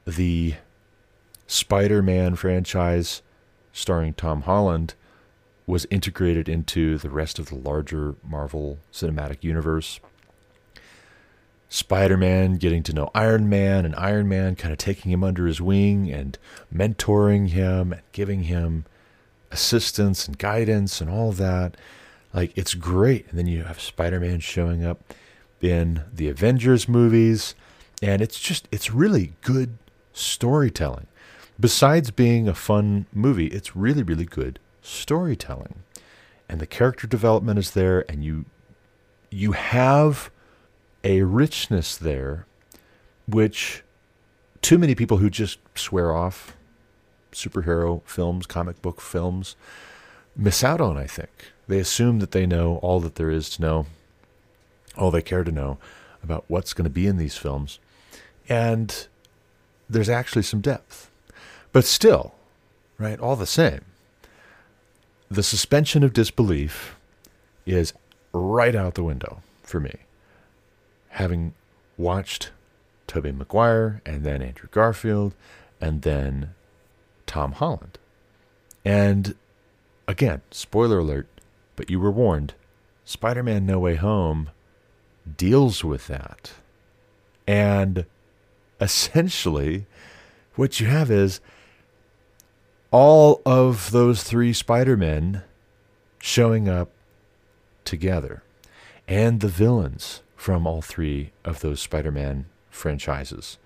the 0.07 0.57
Spider 1.47 2.02
Man 2.02 2.37
franchise 2.37 3.23
starring 3.73 4.12
Tom 4.12 4.42
Holland 4.42 4.95
was 5.66 5.87
integrated 5.90 6.50
into 6.50 6.99
the 6.99 7.09
rest 7.09 7.38
of 7.38 7.47
the 7.47 7.54
larger 7.54 8.14
Marvel 8.23 8.80
Cinematic 8.92 9.42
Universe. 9.42 10.00
Spider 11.71 12.18
Man 12.18 12.59
getting 12.59 12.83
to 12.83 12.92
know 12.92 13.11
Iron 13.14 13.49
Man, 13.49 13.87
and 13.87 13.97
Iron 13.97 14.28
Man 14.28 14.54
kind 14.54 14.71
of 14.71 14.76
taking 14.76 15.11
him 15.11 15.25
under 15.25 15.47
his 15.47 15.62
wing 15.62 16.12
and 16.12 16.37
mentoring 16.71 17.49
him 17.49 17.95
and 17.95 18.02
giving 18.12 18.42
him 18.42 18.85
assistance 19.50 20.26
and 20.26 20.38
guidance 20.38 21.00
and 21.00 21.11
all 21.11 21.33
that. 21.33 21.76
Like, 22.33 22.57
it's 22.57 22.75
great. 22.75 23.26
And 23.28 23.38
then 23.38 23.47
you 23.47 23.64
have 23.64 23.81
Spider 23.81 24.21
Man 24.21 24.40
showing 24.40 24.85
up 24.85 25.14
in 25.61 26.05
the 26.12 26.28
Avengers 26.28 26.88
movies, 26.88 27.55
and 28.02 28.23
it's 28.23 28.38
just, 28.38 28.69
it's 28.71 28.93
really 28.93 29.33
good 29.43 29.78
storytelling. 30.12 31.07
Besides 31.59 32.11
being 32.11 32.47
a 32.47 32.55
fun 32.55 33.07
movie, 33.12 33.49
it's 33.49 33.75
really, 33.75 34.02
really 34.02 34.25
good 34.25 34.61
storytelling. 34.83 35.83
And 36.49 36.61
the 36.61 36.67
character 36.67 37.07
development 37.07 37.59
is 37.59 37.73
there, 37.73 38.05
and 38.09 38.25
you 38.25 38.47
you 39.31 39.52
have 39.52 40.31
a 41.05 41.23
richness 41.23 41.97
there 41.97 42.47
which 43.26 43.83
too 44.62 44.78
many 44.78 44.95
people 44.95 45.19
who 45.19 45.28
just 45.28 45.59
swear 45.75 46.14
off 46.14 46.57
superhero 47.32 48.02
films, 48.04 48.47
comic 48.47 48.80
book 48.82 49.00
films, 49.00 49.56
miss 50.37 50.62
out 50.64 50.80
on, 50.80 50.97
I 50.97 51.06
think. 51.06 51.30
They 51.66 51.78
assume 51.78 52.18
that 52.20 52.30
they 52.30 52.47
know 52.47 52.76
all 52.76 53.00
that 53.00 53.16
there 53.16 53.30
is 53.30 53.50
to 53.50 53.62
know, 53.62 53.87
all 54.97 55.11
they 55.11 55.23
care 55.23 55.44
to 55.44 55.52
know 55.52 55.78
about 56.23 56.44
what's 56.49 56.73
going 56.73 56.85
to 56.85 56.90
be 56.90 57.06
in 57.06 57.16
these 57.16 57.37
films. 57.37 57.78
And 58.49 59.06
there's 59.88 60.08
actually 60.08 60.42
some 60.42 60.61
depth. 60.61 61.11
But 61.73 61.85
still, 61.85 62.35
right, 62.99 63.20
all 63.20 63.37
the 63.37 63.47
same, 63.47 63.82
the 65.30 65.42
suspension 65.42 66.02
of 66.02 66.12
disbelief 66.12 66.97
is 67.66 67.92
right 68.32 68.75
out 68.75 68.94
the 68.94 69.04
window 69.04 69.42
for 69.62 69.80
me 69.80 69.99
having 71.18 71.52
watched 71.97 72.50
Tobey 73.08 73.32
Maguire 73.32 74.00
and 74.06 74.25
then 74.25 74.40
Andrew 74.40 74.68
Garfield 74.70 75.35
and 75.80 76.02
then 76.02 76.54
Tom 77.28 77.52
Holland. 77.52 77.99
And 78.85 79.37
again, 80.08 80.40
spoiler 80.50 80.99
alert, 80.99 81.28
but 81.76 81.88
you 81.88 82.00
were 82.00 82.11
warned 82.11 82.54
Spider 83.04 83.42
Man 83.44 83.64
No 83.64 83.78
Way 83.78 83.94
Home 83.94 84.50
deals 85.37 85.85
with 85.85 86.08
that. 86.08 86.52
And 87.47 88.06
essentially, 88.80 89.87
what 90.56 90.80
you 90.80 90.87
have 90.88 91.11
is 91.11 91.40
all 92.90 93.42
of 93.44 93.90
those 93.90 94.23
three 94.23 94.52
Spider 94.52 94.97
Men 94.97 95.42
showing 96.18 96.68
up 96.68 96.90
together 97.85 98.42
and 99.06 99.40
the 99.40 99.49
villains 99.49 100.23
from 100.37 100.66
all 100.66 100.82
three 100.82 101.32
of 101.44 101.61
those 101.61 101.80
Spider 101.80 102.11
Man 102.11 102.47
franchises 102.70 103.58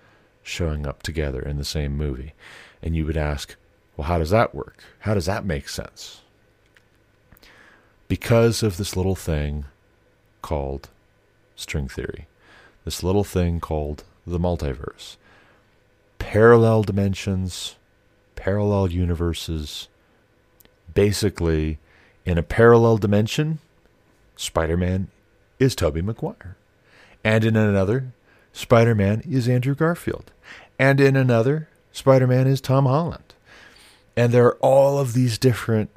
showing 0.42 0.86
up 0.86 1.02
together 1.02 1.40
in 1.40 1.56
the 1.56 1.64
same 1.64 1.96
movie. 1.96 2.34
And 2.82 2.96
you 2.96 3.06
would 3.06 3.16
ask, 3.16 3.56
well, 3.96 4.08
how 4.08 4.18
does 4.18 4.30
that 4.30 4.54
work? 4.54 4.82
How 5.00 5.14
does 5.14 5.26
that 5.26 5.44
make 5.44 5.68
sense? 5.68 6.22
Because 8.08 8.62
of 8.62 8.76
this 8.76 8.96
little 8.96 9.14
thing 9.14 9.66
called 10.42 10.88
string 11.56 11.88
theory, 11.88 12.26
this 12.84 13.02
little 13.02 13.24
thing 13.24 13.60
called 13.60 14.04
the 14.26 14.38
multiverse. 14.38 15.16
Parallel 16.18 16.82
dimensions, 16.82 17.76
parallel 18.36 18.90
universes. 18.90 19.88
Basically, 20.92 21.78
in 22.24 22.38
a 22.38 22.42
parallel 22.42 22.98
dimension, 22.98 23.58
Spider 24.36 24.76
Man 24.76 25.08
is 25.58 25.74
Tobey 25.74 26.02
Maguire. 26.02 26.56
And 27.24 27.44
in 27.44 27.56
another 27.56 28.12
Spider 28.52 28.94
Man 28.94 29.22
is 29.28 29.48
Andrew 29.48 29.74
Garfield. 29.74 30.32
And 30.78 31.00
in 31.00 31.16
another, 31.16 31.68
Spider 31.92 32.26
Man 32.26 32.46
is 32.46 32.60
Tom 32.60 32.86
Holland. 32.86 33.34
And 34.16 34.32
there 34.32 34.46
are 34.46 34.56
all 34.56 34.98
of 34.98 35.14
these 35.14 35.38
different 35.38 35.90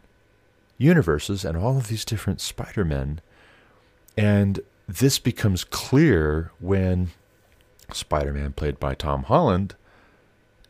universes 0.78 1.44
and 1.44 1.58
all 1.58 1.78
of 1.78 1.88
these 1.88 2.06
different 2.06 2.42
Spider 2.42 2.86
Men. 2.86 3.20
And 4.18 4.62
this 4.88 5.20
becomes 5.20 5.64
clear 5.64 6.52
when 6.60 7.12
Spider 7.92 8.34
Man, 8.34 8.54
played 8.54 8.80
by 8.80 8.96
Tom 8.96 9.24
Holland, 9.24 9.76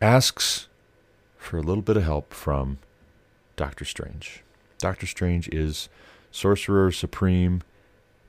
asks 0.02 0.68
for 1.38 1.58
a 1.58 1.62
little 1.62 1.84
bit 1.84 1.98
of 1.98 2.04
help 2.04 2.34
from 2.34 2.80
Doctor 3.56 3.86
Strange. 3.86 4.44
Doctor 4.80 5.06
Strange 5.06 5.48
is 5.50 5.90
sorcerer 6.32 6.92
supreme 6.92 7.62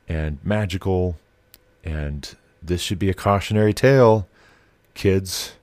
and 0.08 0.38
magical, 0.44 1.16
and 1.82 2.36
this 2.66 2.80
should 2.80 2.98
be 2.98 3.10
a 3.10 3.14
cautionary 3.14 3.72
tale. 3.72 4.28
Kids, 4.94 5.54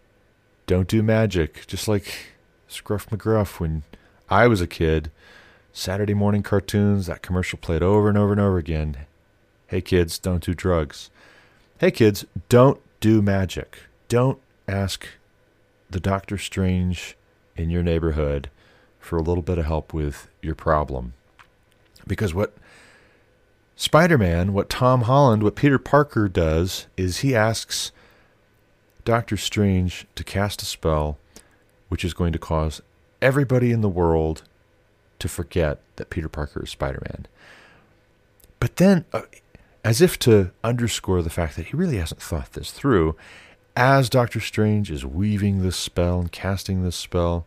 don't 0.68 0.88
do 0.88 1.04
magic. 1.04 1.66
Just 1.68 1.88
like 1.88 2.34
Scruff 2.68 3.10
McGruff 3.10 3.60
when 3.60 3.84
I 4.30 4.48
was 4.48 4.62
a 4.62 4.68
kid, 4.68 5.12
Saturday 5.72 6.14
morning 6.14 6.44
cartoons, 6.44 7.08
that 7.08 7.22
commercial 7.22 7.60
played 7.60 7.84
over 7.84 8.10
and 8.10 8.18
over 8.18 8.32
and 8.32 8.42
over 8.42 8.58
again. 8.58 8.98
Hey 9.68 9.82
kids, 9.82 10.20
don't 10.20 10.44
do 10.44 10.54
drugs. 10.54 11.10
Hey 11.80 11.92
kids, 11.92 12.26
don't 12.50 12.80
do 13.00 13.22
magic. 13.22 13.80
Don't 14.08 14.40
ask 14.68 15.08
the 15.90 16.00
Doctor 16.00 16.38
Strange 16.38 17.18
in 17.56 17.70
your 17.70 17.84
neighborhood 17.84 18.50
for 19.00 19.18
a 19.18 19.22
little 19.22 19.44
bit 19.44 19.58
of 19.58 19.66
help 19.66 19.94
with 19.94 20.28
your 20.42 20.56
problem. 20.56 21.14
Because 22.08 22.34
what 22.34 22.54
Spider 23.76 24.18
Man, 24.18 24.54
what 24.54 24.70
Tom 24.70 25.04
Holland, 25.04 25.44
what 25.44 25.56
Peter 25.56 25.80
Parker 25.80 26.28
does 26.30 26.88
is 26.96 27.20
he 27.20 27.36
asks 27.36 27.92
Doctor 29.04 29.36
Strange 29.36 30.06
to 30.16 30.24
cast 30.24 30.62
a 30.62 30.66
spell 30.66 31.18
which 31.90 32.06
is 32.06 32.14
going 32.14 32.34
to 32.34 32.40
cause 32.40 32.82
everybody 33.22 33.72
in 33.72 33.82
the 33.82 33.90
world 33.90 34.44
to 35.20 35.28
forget 35.28 35.80
that 35.98 36.10
Peter 36.10 36.28
Parker 36.28 36.64
is 36.64 36.72
Spider 36.72 37.02
Man. 37.08 37.28
But 38.60 38.78
then, 38.78 39.06
uh, 39.14 39.24
as 39.84 40.02
if 40.02 40.18
to 40.20 40.52
underscore 40.64 41.22
the 41.22 41.30
fact 41.30 41.56
that 41.56 41.68
he 41.68 41.76
really 41.76 41.98
hasn't 41.98 42.22
thought 42.22 42.54
this 42.54 42.72
through, 42.72 43.16
as 43.76 44.10
Doctor 44.10 44.40
Strange 44.40 44.90
is 44.90 45.06
weaving 45.06 45.62
this 45.62 45.76
spell 45.76 46.20
and 46.20 46.32
casting 46.32 46.84
this 46.84 46.96
spell, 46.96 47.46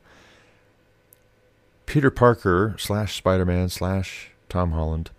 Peter 1.87 2.11
Parker 2.11 2.77
slash 2.79 3.17
Spider 3.17 3.45
Man 3.45 3.69
slash 3.69 4.31
Tom 4.49 4.73
Holland 4.73 5.11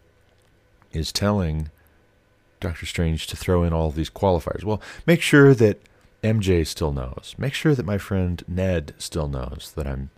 is 0.98 1.12
telling 1.12 1.70
Doctor 2.60 2.86
Strange 2.86 3.27
to 3.27 3.38
throw 3.38 3.63
in 3.63 3.74
all 3.74 3.92
these 3.92 4.10
qualifiers. 4.10 4.63
Well, 4.63 4.82
make 5.06 5.22
sure 5.22 5.54
that 5.54 5.82
MJ 6.24 6.66
still 6.66 6.92
knows. 6.92 7.36
Make 7.38 7.54
sure 7.54 7.75
that 7.75 7.86
my 7.86 7.98
friend 7.98 8.44
Ned 8.48 8.94
still 8.98 9.27
knows 9.27 9.72
that 9.75 9.88
I'm 9.88 10.10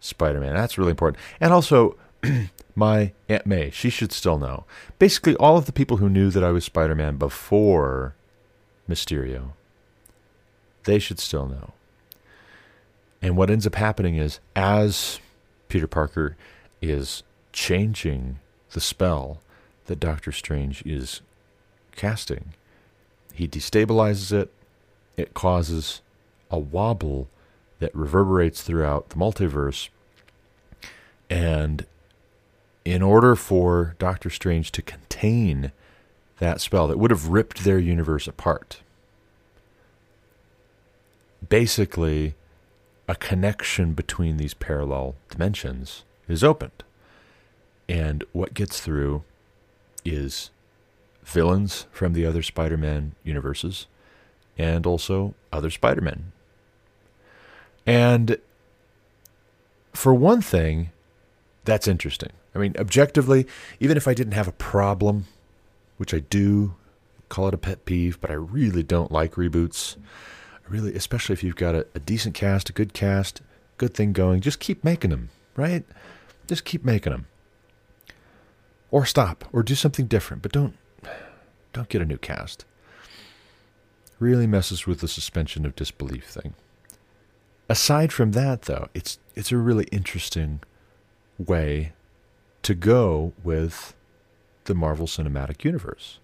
Spider 0.00 0.40
Man. 0.40 0.54
That's 0.54 0.78
really 0.78 0.90
important. 0.90 1.22
And 1.40 1.52
also, 1.52 1.96
my 2.74 3.12
Aunt 3.28 3.46
May, 3.46 3.70
she 3.70 3.90
should 3.90 4.12
still 4.12 4.38
know. 4.38 4.64
Basically, 4.98 5.34
all 5.36 5.56
of 5.56 5.66
the 5.66 5.72
people 5.72 5.96
who 5.96 6.08
knew 6.08 6.30
that 6.30 6.44
I 6.44 6.50
was 6.50 6.64
Spider 6.64 6.94
Man 6.94 7.16
before 7.16 8.14
Mysterio, 8.88 9.52
they 10.84 10.98
should 10.98 11.18
still 11.18 11.46
know. 11.46 11.72
And 13.22 13.36
what 13.36 13.50
ends 13.50 13.66
up 13.66 13.74
happening 13.74 14.16
is, 14.16 14.40
as 14.54 15.18
Peter 15.68 15.86
Parker 15.86 16.36
is 16.82 17.22
changing 17.52 18.38
the 18.72 18.80
spell 18.80 19.40
that 19.86 20.00
Doctor 20.00 20.32
Strange 20.32 20.82
is 20.84 21.20
casting. 21.94 22.54
He 23.32 23.48
destabilizes 23.48 24.32
it, 24.32 24.52
it 25.16 25.34
causes 25.34 26.00
a 26.50 26.58
wobble 26.58 27.28
that 27.78 27.94
reverberates 27.94 28.62
throughout 28.62 29.10
the 29.10 29.16
multiverse. 29.16 29.88
And 31.28 31.86
in 32.84 33.02
order 33.02 33.34
for 33.34 33.96
Doctor 33.98 34.30
Strange 34.30 34.72
to 34.72 34.82
contain 34.82 35.72
that 36.38 36.60
spell 36.60 36.86
that 36.86 36.98
would 36.98 37.10
have 37.10 37.28
ripped 37.28 37.64
their 37.64 37.78
universe 37.78 38.28
apart, 38.28 38.80
basically, 41.46 42.34
a 43.08 43.14
connection 43.14 43.92
between 43.92 44.36
these 44.36 44.54
parallel 44.54 45.14
dimensions 45.30 46.04
is 46.28 46.42
opened. 46.42 46.84
And 47.88 48.24
what 48.32 48.54
gets 48.54 48.80
through 48.80 49.22
is 50.06 50.50
villains 51.24 51.86
from 51.90 52.12
the 52.12 52.24
other 52.24 52.42
Spider 52.42 52.76
Man 52.76 53.14
universes 53.24 53.86
and 54.56 54.86
also 54.86 55.34
other 55.52 55.70
Spider 55.70 56.00
Men. 56.00 56.32
And 57.84 58.38
for 59.92 60.14
one 60.14 60.40
thing, 60.40 60.90
that's 61.64 61.88
interesting. 61.88 62.30
I 62.54 62.58
mean, 62.58 62.74
objectively, 62.78 63.46
even 63.80 63.96
if 63.96 64.08
I 64.08 64.14
didn't 64.14 64.32
have 64.32 64.48
a 64.48 64.52
problem, 64.52 65.26
which 65.98 66.14
I 66.14 66.20
do, 66.20 66.74
call 67.28 67.48
it 67.48 67.54
a 67.54 67.58
pet 67.58 67.84
peeve, 67.84 68.20
but 68.20 68.30
I 68.30 68.34
really 68.34 68.82
don't 68.82 69.12
like 69.12 69.32
reboots. 69.32 69.96
I 70.54 70.70
really, 70.72 70.94
especially 70.94 71.34
if 71.34 71.44
you've 71.44 71.56
got 71.56 71.74
a, 71.74 71.86
a 71.94 72.00
decent 72.00 72.34
cast, 72.34 72.70
a 72.70 72.72
good 72.72 72.92
cast, 72.92 73.42
good 73.78 73.94
thing 73.94 74.12
going, 74.12 74.40
just 74.40 74.60
keep 74.60 74.82
making 74.82 75.10
them, 75.10 75.30
right? 75.56 75.84
Just 76.46 76.64
keep 76.64 76.84
making 76.84 77.12
them 77.12 77.26
or 78.90 79.04
stop 79.04 79.44
or 79.52 79.62
do 79.62 79.74
something 79.74 80.06
different 80.06 80.42
but 80.42 80.52
don't 80.52 80.76
don't 81.72 81.88
get 81.88 82.00
a 82.00 82.06
new 82.06 82.16
cast. 82.16 82.64
Really 84.18 84.46
messes 84.46 84.86
with 84.86 85.00
the 85.00 85.08
suspension 85.08 85.66
of 85.66 85.76
disbelief 85.76 86.24
thing. 86.24 86.54
Aside 87.68 88.12
from 88.12 88.32
that 88.32 88.62
though 88.62 88.88
it's 88.94 89.18
it's 89.34 89.52
a 89.52 89.56
really 89.56 89.84
interesting 89.92 90.60
way 91.38 91.92
to 92.62 92.74
go 92.74 93.32
with 93.44 93.94
the 94.64 94.74
Marvel 94.74 95.06
Cinematic 95.06 95.64
Universe. 95.64 96.18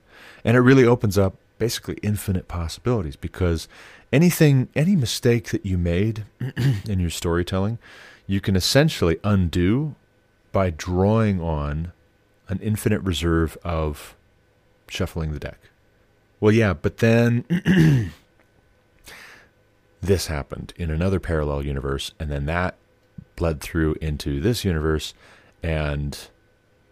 And 0.44 0.56
it 0.56 0.60
really 0.60 0.84
opens 0.84 1.18
up 1.18 1.36
basically 1.58 1.96
infinite 2.02 2.48
possibilities 2.48 3.14
because 3.14 3.68
anything 4.12 4.68
any 4.74 4.96
mistake 4.96 5.50
that 5.50 5.64
you 5.64 5.78
made 5.78 6.24
in 6.88 6.98
your 6.98 7.10
storytelling 7.10 7.78
you 8.26 8.40
can 8.40 8.56
essentially 8.56 9.18
undo 9.22 9.94
by 10.50 10.70
drawing 10.70 11.40
on 11.40 11.92
an 12.52 12.58
infinite 12.60 13.00
reserve 13.00 13.56
of 13.64 14.14
shuffling 14.86 15.32
the 15.32 15.38
deck. 15.38 15.58
Well, 16.38 16.52
yeah, 16.52 16.74
but 16.74 16.98
then 16.98 17.44
this 20.02 20.26
happened 20.26 20.74
in 20.76 20.90
another 20.90 21.18
parallel 21.18 21.64
universe, 21.64 22.12
and 22.20 22.30
then 22.30 22.44
that 22.46 22.76
bled 23.36 23.62
through 23.62 23.94
into 24.02 24.38
this 24.38 24.66
universe, 24.66 25.14
and 25.62 26.28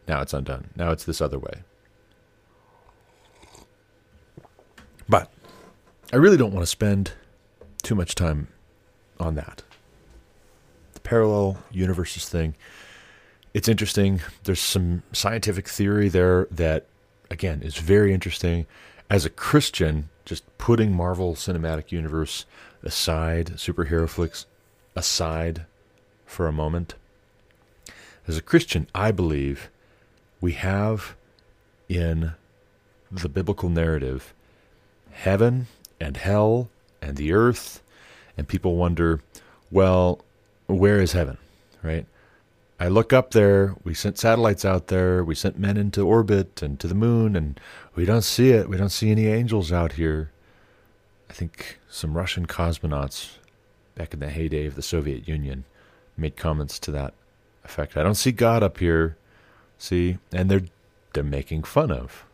now 0.08 0.22
it's 0.22 0.32
undone. 0.32 0.70
Now 0.76 0.92
it's 0.92 1.04
this 1.04 1.20
other 1.20 1.38
way. 1.38 1.62
But 5.06 5.30
I 6.10 6.16
really 6.16 6.38
don't 6.38 6.54
want 6.54 6.62
to 6.62 6.70
spend 6.70 7.12
too 7.82 7.94
much 7.94 8.14
time 8.14 8.48
on 9.18 9.34
that. 9.34 9.62
The 10.94 11.00
parallel 11.00 11.58
universes 11.70 12.26
thing 12.30 12.54
it's 13.52 13.68
interesting. 13.68 14.20
There's 14.44 14.60
some 14.60 15.02
scientific 15.12 15.68
theory 15.68 16.08
there 16.08 16.46
that, 16.50 16.86
again, 17.30 17.62
is 17.62 17.76
very 17.76 18.14
interesting. 18.14 18.66
As 19.08 19.24
a 19.24 19.30
Christian, 19.30 20.08
just 20.24 20.44
putting 20.58 20.94
Marvel 20.94 21.34
Cinematic 21.34 21.90
Universe 21.90 22.46
aside, 22.82 23.52
superhero 23.56 24.08
flicks 24.08 24.46
aside 24.94 25.66
for 26.26 26.46
a 26.46 26.52
moment. 26.52 26.94
As 28.28 28.36
a 28.36 28.42
Christian, 28.42 28.86
I 28.94 29.10
believe 29.10 29.68
we 30.40 30.52
have 30.52 31.16
in 31.88 32.34
the 33.10 33.28
biblical 33.28 33.68
narrative 33.68 34.32
heaven 35.10 35.66
and 36.00 36.16
hell 36.16 36.70
and 37.02 37.16
the 37.16 37.32
earth, 37.32 37.82
and 38.36 38.46
people 38.46 38.76
wonder, 38.76 39.20
well, 39.70 40.24
where 40.66 41.00
is 41.00 41.12
heaven, 41.12 41.38
right? 41.82 42.06
I 42.80 42.88
look 42.88 43.12
up 43.12 43.32
there. 43.32 43.76
We 43.84 43.92
sent 43.92 44.18
satellites 44.18 44.64
out 44.64 44.86
there. 44.86 45.22
We 45.22 45.34
sent 45.34 45.58
men 45.58 45.76
into 45.76 46.06
orbit 46.06 46.62
and 46.62 46.80
to 46.80 46.88
the 46.88 46.94
moon, 46.94 47.36
and 47.36 47.60
we 47.94 48.06
don't 48.06 48.22
see 48.22 48.50
it. 48.52 48.70
We 48.70 48.78
don't 48.78 48.88
see 48.88 49.10
any 49.10 49.26
angels 49.26 49.70
out 49.70 49.92
here. 49.92 50.32
I 51.28 51.34
think 51.34 51.78
some 51.90 52.16
Russian 52.16 52.46
cosmonauts 52.46 53.36
back 53.94 54.14
in 54.14 54.20
the 54.20 54.30
heyday 54.30 54.64
of 54.64 54.76
the 54.76 54.82
Soviet 54.82 55.28
Union 55.28 55.64
made 56.16 56.38
comments 56.38 56.78
to 56.78 56.90
that 56.92 57.12
effect. 57.64 57.98
I 57.98 58.02
don't 58.02 58.14
see 58.14 58.32
God 58.32 58.62
up 58.62 58.78
here. 58.78 59.18
See, 59.76 60.16
and 60.32 60.50
they're 60.50 60.64
they're 61.12 61.22
making 61.22 61.64
fun 61.64 61.90
of 61.90 62.24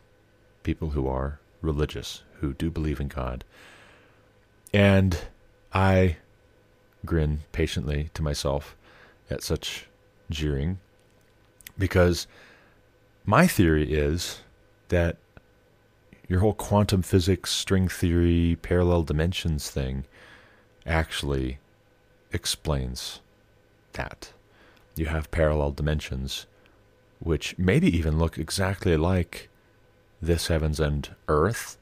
people 0.63 0.91
who 0.91 1.07
are 1.07 1.39
religious, 1.61 2.23
who 2.39 2.53
do 2.53 2.69
believe 2.69 3.01
in 3.01 3.09
God. 3.09 3.43
And 4.73 5.19
I 5.73 6.17
grin 7.05 7.41
patiently 7.51 8.11
to 8.13 8.21
myself 8.21 8.77
at 9.29 9.43
such 9.43 9.86
jeering 10.29 10.79
because 11.77 12.27
my 13.25 13.47
theory 13.47 13.93
is 13.93 14.41
that 14.89 15.17
your 16.27 16.39
whole 16.39 16.53
quantum 16.53 17.01
physics, 17.01 17.51
string 17.51 17.87
theory, 17.87 18.57
parallel 18.61 19.03
dimensions 19.03 19.69
thing 19.69 20.05
actually 20.85 21.59
explains 22.31 23.21
that. 23.93 24.33
You 24.95 25.05
have 25.05 25.31
parallel 25.31 25.71
dimensions, 25.71 26.47
which 27.19 27.57
maybe 27.57 27.95
even 27.95 28.17
look 28.17 28.37
exactly 28.37 28.97
like 28.97 29.49
this 30.21 30.47
heavens 30.47 30.79
and 30.79 31.15
earth, 31.27 31.77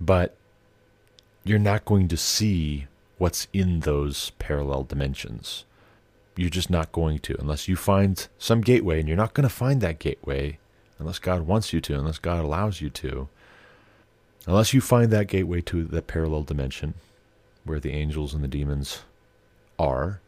but 0.00 0.36
you're 1.44 1.58
not 1.58 1.84
going 1.84 2.08
to 2.08 2.16
see 2.16 2.86
what's 3.18 3.46
in 3.52 3.80
those 3.80 4.30
parallel 4.38 4.84
dimensions. 4.84 5.64
You're 6.40 6.48
just 6.48 6.70
not 6.70 6.90
going 6.90 7.18
to 7.18 7.36
unless 7.38 7.68
you 7.68 7.76
find 7.76 8.26
some 8.38 8.62
gateway, 8.62 8.98
and 8.98 9.06
you're 9.06 9.14
not 9.14 9.34
going 9.34 9.46
to 9.46 9.54
find 9.54 9.82
that 9.82 9.98
gateway 9.98 10.58
unless 10.98 11.18
God 11.18 11.42
wants 11.42 11.74
you 11.74 11.82
to, 11.82 11.98
unless 11.98 12.16
God 12.16 12.42
allows 12.42 12.80
you 12.80 12.88
to. 12.88 13.28
Unless 14.46 14.72
you 14.72 14.80
find 14.80 15.10
that 15.10 15.26
gateway 15.26 15.60
to 15.60 15.84
the 15.84 16.00
parallel 16.00 16.44
dimension 16.44 16.94
where 17.64 17.78
the 17.78 17.92
angels 17.92 18.32
and 18.32 18.42
the 18.42 18.48
demons 18.48 19.02
are, 19.78 20.22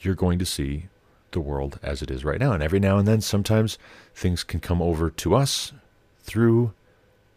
you're 0.00 0.14
going 0.14 0.38
to 0.38 0.44
see 0.44 0.88
the 1.30 1.40
world 1.40 1.80
as 1.82 2.02
it 2.02 2.10
is 2.10 2.22
right 2.22 2.38
now. 2.38 2.52
And 2.52 2.62
every 2.62 2.80
now 2.80 2.98
and 2.98 3.08
then, 3.08 3.22
sometimes 3.22 3.78
things 4.14 4.44
can 4.44 4.60
come 4.60 4.82
over 4.82 5.08
to 5.08 5.34
us 5.34 5.72
through 6.20 6.74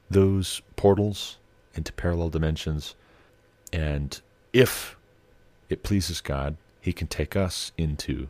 those 0.09 0.61
portals 0.75 1.37
into 1.73 1.93
parallel 1.93 2.27
dimensions. 2.31 2.95
And 3.71 4.19
if 4.51 4.97
it 5.69 5.83
pleases 5.83 6.19
God, 6.19 6.57
He 6.87 6.93
can 6.93 7.07
take 7.07 7.35
us 7.35 7.73
into 7.77 8.29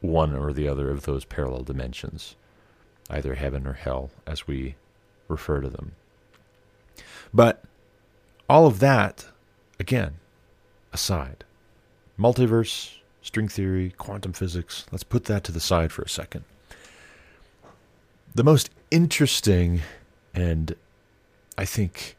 one 0.00 0.34
or 0.34 0.52
the 0.52 0.66
other 0.66 0.90
of 0.90 1.04
those 1.04 1.24
parallel 1.24 1.62
dimensions, 1.62 2.34
either 3.08 3.36
heaven 3.36 3.64
or 3.64 3.74
hell, 3.74 4.10
as 4.26 4.48
we 4.48 4.74
refer 5.28 5.60
to 5.60 5.68
them. 5.68 5.92
But 7.32 7.62
all 8.50 8.66
of 8.66 8.80
that, 8.80 9.26
again, 9.78 10.14
aside, 10.92 11.44
multiverse, 12.18 12.96
string 13.22 13.46
theory, 13.46 13.94
quantum 13.96 14.32
physics, 14.32 14.86
let's 14.90 15.04
put 15.04 15.26
that 15.26 15.44
to 15.44 15.52
the 15.52 15.60
side 15.60 15.92
for 15.92 16.02
a 16.02 16.08
second. 16.08 16.42
The 18.34 18.42
most 18.42 18.68
interesting 18.90 19.82
and 20.34 20.74
I 21.56 21.64
think 21.64 22.16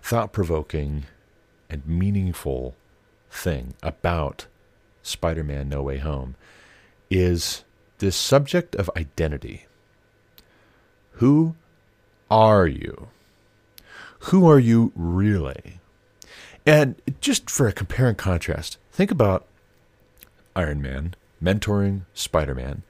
thought 0.00 0.32
provoking 0.32 1.06
and 1.68 1.84
meaningful 1.88 2.76
thing 3.28 3.74
about 3.82 4.46
Spider 5.06 5.44
Man 5.44 5.68
No 5.68 5.82
Way 5.82 5.98
Home 5.98 6.34
is 7.10 7.64
this 7.98 8.16
subject 8.16 8.74
of 8.74 8.90
identity. 8.96 9.66
Who 11.12 11.54
are 12.28 12.66
you? 12.66 13.08
Who 14.18 14.48
are 14.50 14.58
you 14.58 14.92
really? 14.96 15.78
And 16.66 17.00
just 17.20 17.48
for 17.48 17.68
a 17.68 17.72
compare 17.72 18.08
and 18.08 18.18
contrast, 18.18 18.78
think 18.90 19.12
about 19.12 19.46
Iron 20.56 20.82
Man 20.82 21.14
mentoring 21.40 22.02
Spider 22.12 22.56
Man 22.56 22.82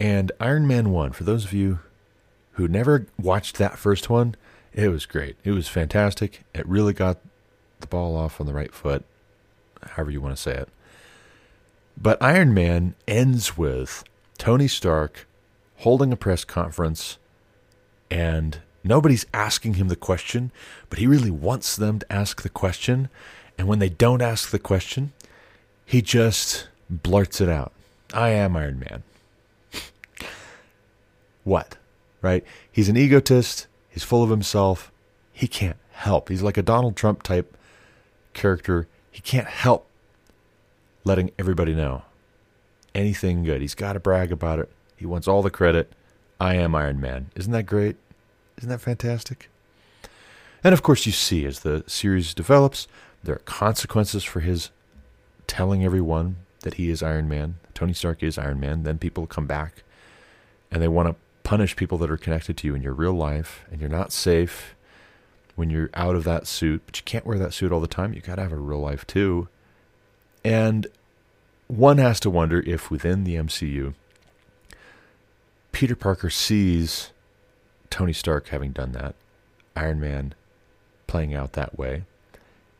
and 0.00 0.32
Iron 0.40 0.66
Man 0.66 0.90
1. 0.90 1.12
For 1.12 1.24
those 1.24 1.44
of 1.44 1.52
you 1.52 1.80
who 2.52 2.66
never 2.66 3.06
watched 3.20 3.58
that 3.58 3.78
first 3.78 4.08
one, 4.08 4.36
it 4.72 4.88
was 4.88 5.04
great. 5.04 5.36
It 5.44 5.50
was 5.50 5.68
fantastic. 5.68 6.44
It 6.54 6.66
really 6.66 6.94
got 6.94 7.18
the 7.80 7.86
ball 7.86 8.16
off 8.16 8.40
on 8.40 8.46
the 8.46 8.54
right 8.54 8.72
foot, 8.72 9.04
however 9.82 10.10
you 10.10 10.22
want 10.22 10.34
to 10.34 10.42
say 10.42 10.52
it. 10.52 10.68
But 11.96 12.22
Iron 12.22 12.54
Man 12.54 12.94
ends 13.06 13.56
with 13.56 14.04
Tony 14.38 14.68
Stark 14.68 15.26
holding 15.78 16.12
a 16.12 16.16
press 16.16 16.44
conference 16.44 17.18
and 18.10 18.58
nobody's 18.82 19.26
asking 19.32 19.74
him 19.74 19.88
the 19.88 19.96
question, 19.96 20.50
but 20.88 20.98
he 20.98 21.06
really 21.06 21.30
wants 21.30 21.76
them 21.76 21.98
to 21.98 22.12
ask 22.12 22.42
the 22.42 22.48
question. 22.48 23.08
And 23.56 23.68
when 23.68 23.78
they 23.78 23.88
don't 23.88 24.22
ask 24.22 24.50
the 24.50 24.58
question, 24.58 25.12
he 25.84 26.02
just 26.02 26.68
blurts 26.88 27.40
it 27.40 27.48
out 27.48 27.72
I 28.12 28.30
am 28.30 28.56
Iron 28.56 28.80
Man. 28.80 29.02
what? 31.44 31.76
Right? 32.22 32.44
He's 32.70 32.88
an 32.88 32.96
egotist. 32.96 33.66
He's 33.88 34.04
full 34.04 34.22
of 34.22 34.30
himself. 34.30 34.90
He 35.32 35.46
can't 35.46 35.76
help. 35.92 36.28
He's 36.28 36.42
like 36.42 36.56
a 36.56 36.62
Donald 36.62 36.96
Trump 36.96 37.22
type 37.22 37.56
character. 38.34 38.86
He 39.10 39.20
can't 39.20 39.46
help 39.46 39.86
letting 41.04 41.30
everybody 41.38 41.74
know 41.74 42.02
anything 42.94 43.44
good. 43.44 43.60
He's 43.60 43.74
got 43.74 43.94
to 43.94 44.00
brag 44.00 44.32
about 44.32 44.58
it. 44.58 44.70
He 44.96 45.06
wants 45.06 45.28
all 45.28 45.42
the 45.42 45.50
credit. 45.50 45.92
I 46.40 46.54
am 46.54 46.74
Iron 46.74 47.00
Man. 47.00 47.30
Isn't 47.34 47.52
that 47.52 47.66
great? 47.66 47.96
Isn't 48.58 48.70
that 48.70 48.80
fantastic? 48.80 49.48
And 50.62 50.72
of 50.72 50.82
course, 50.82 51.06
you 51.06 51.12
see 51.12 51.46
as 51.46 51.60
the 51.60 51.84
series 51.86 52.34
develops, 52.34 52.86
there 53.22 53.36
are 53.36 53.40
consequences 53.40 54.24
for 54.24 54.40
his 54.40 54.70
telling 55.46 55.84
everyone 55.84 56.36
that 56.60 56.74
he 56.74 56.90
is 56.90 57.02
Iron 57.02 57.28
Man. 57.28 57.56
Tony 57.74 57.92
Stark 57.92 58.22
is 58.22 58.38
Iron 58.38 58.60
Man. 58.60 58.82
Then 58.82 58.98
people 58.98 59.26
come 59.26 59.46
back 59.46 59.82
and 60.70 60.82
they 60.82 60.88
want 60.88 61.08
to 61.08 61.16
punish 61.42 61.76
people 61.76 61.98
that 61.98 62.10
are 62.10 62.16
connected 62.16 62.56
to 62.58 62.66
you 62.66 62.74
in 62.74 62.82
your 62.82 62.92
real 62.92 63.12
life, 63.12 63.64
and 63.70 63.80
you're 63.80 63.90
not 63.90 64.12
safe 64.12 64.76
when 65.56 65.68
you're 65.68 65.90
out 65.94 66.14
of 66.14 66.24
that 66.24 66.46
suit, 66.46 66.82
but 66.86 66.96
you 66.96 67.02
can't 67.04 67.26
wear 67.26 67.38
that 67.38 67.52
suit 67.52 67.72
all 67.72 67.80
the 67.80 67.88
time. 67.88 68.14
You 68.14 68.20
got 68.20 68.36
to 68.36 68.42
have 68.42 68.52
a 68.52 68.56
real 68.56 68.80
life 68.80 69.06
too. 69.06 69.48
And 70.44 70.86
one 71.66 71.98
has 71.98 72.18
to 72.20 72.30
wonder 72.30 72.60
if 72.60 72.90
within 72.90 73.24
the 73.24 73.36
MCU, 73.36 73.94
Peter 75.72 75.94
Parker 75.94 76.30
sees 76.30 77.10
Tony 77.90 78.12
Stark 78.12 78.48
having 78.48 78.72
done 78.72 78.92
that, 78.92 79.14
Iron 79.76 80.00
Man 80.00 80.34
playing 81.06 81.34
out 81.34 81.52
that 81.52 81.78
way, 81.78 82.04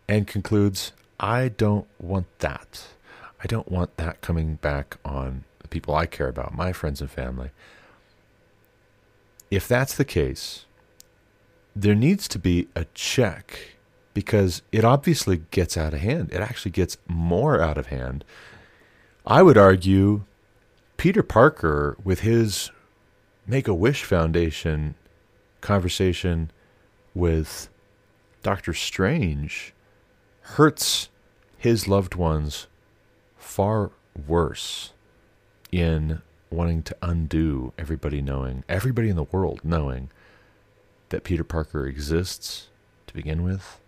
and 0.08 0.26
concludes, 0.26 0.92
I 1.18 1.48
don't 1.48 1.86
want 1.98 2.26
that. 2.38 2.86
I 3.42 3.46
don't 3.46 3.70
want 3.70 3.96
that 3.96 4.20
coming 4.20 4.56
back 4.56 4.96
on 5.04 5.44
the 5.60 5.68
people 5.68 5.94
I 5.94 6.06
care 6.06 6.28
about, 6.28 6.54
my 6.54 6.72
friends 6.72 7.00
and 7.00 7.10
family. 7.10 7.50
If 9.50 9.66
that's 9.66 9.94
the 9.94 10.04
case, 10.04 10.66
there 11.74 11.94
needs 11.94 12.28
to 12.28 12.38
be 12.38 12.68
a 12.74 12.86
check 12.94 13.76
because 14.14 14.62
it 14.72 14.84
obviously 14.84 15.42
gets 15.50 15.76
out 15.76 15.94
of 15.94 16.00
hand. 16.00 16.30
It 16.32 16.40
actually 16.40 16.72
gets 16.72 16.96
more 17.08 17.60
out 17.60 17.78
of 17.78 17.86
hand. 17.86 18.24
I 19.26 19.42
would 19.42 19.58
argue 19.58 20.24
Peter 20.96 21.22
Parker, 21.22 21.96
with 22.04 22.20
his 22.20 22.70
Make 23.46 23.68
a 23.68 23.74
Wish 23.74 24.04
Foundation 24.04 24.94
conversation 25.60 26.50
with 27.14 27.68
Doctor 28.42 28.74
Strange 28.74 29.72
hurts 30.42 31.08
his 31.56 31.88
loved 31.88 32.14
ones 32.14 32.66
far 33.38 33.90
worse 34.26 34.92
in 35.72 36.22
wanting 36.50 36.82
to 36.82 36.96
undo 37.02 37.72
everybody 37.78 38.20
knowing, 38.20 38.64
everybody 38.68 39.08
in 39.08 39.16
the 39.16 39.24
world 39.24 39.60
knowing 39.62 40.10
that 41.10 41.24
Peter 41.24 41.44
Parker 41.44 41.86
exists 41.86 42.68
to 43.06 43.14
begin 43.14 43.42
with 43.42 43.80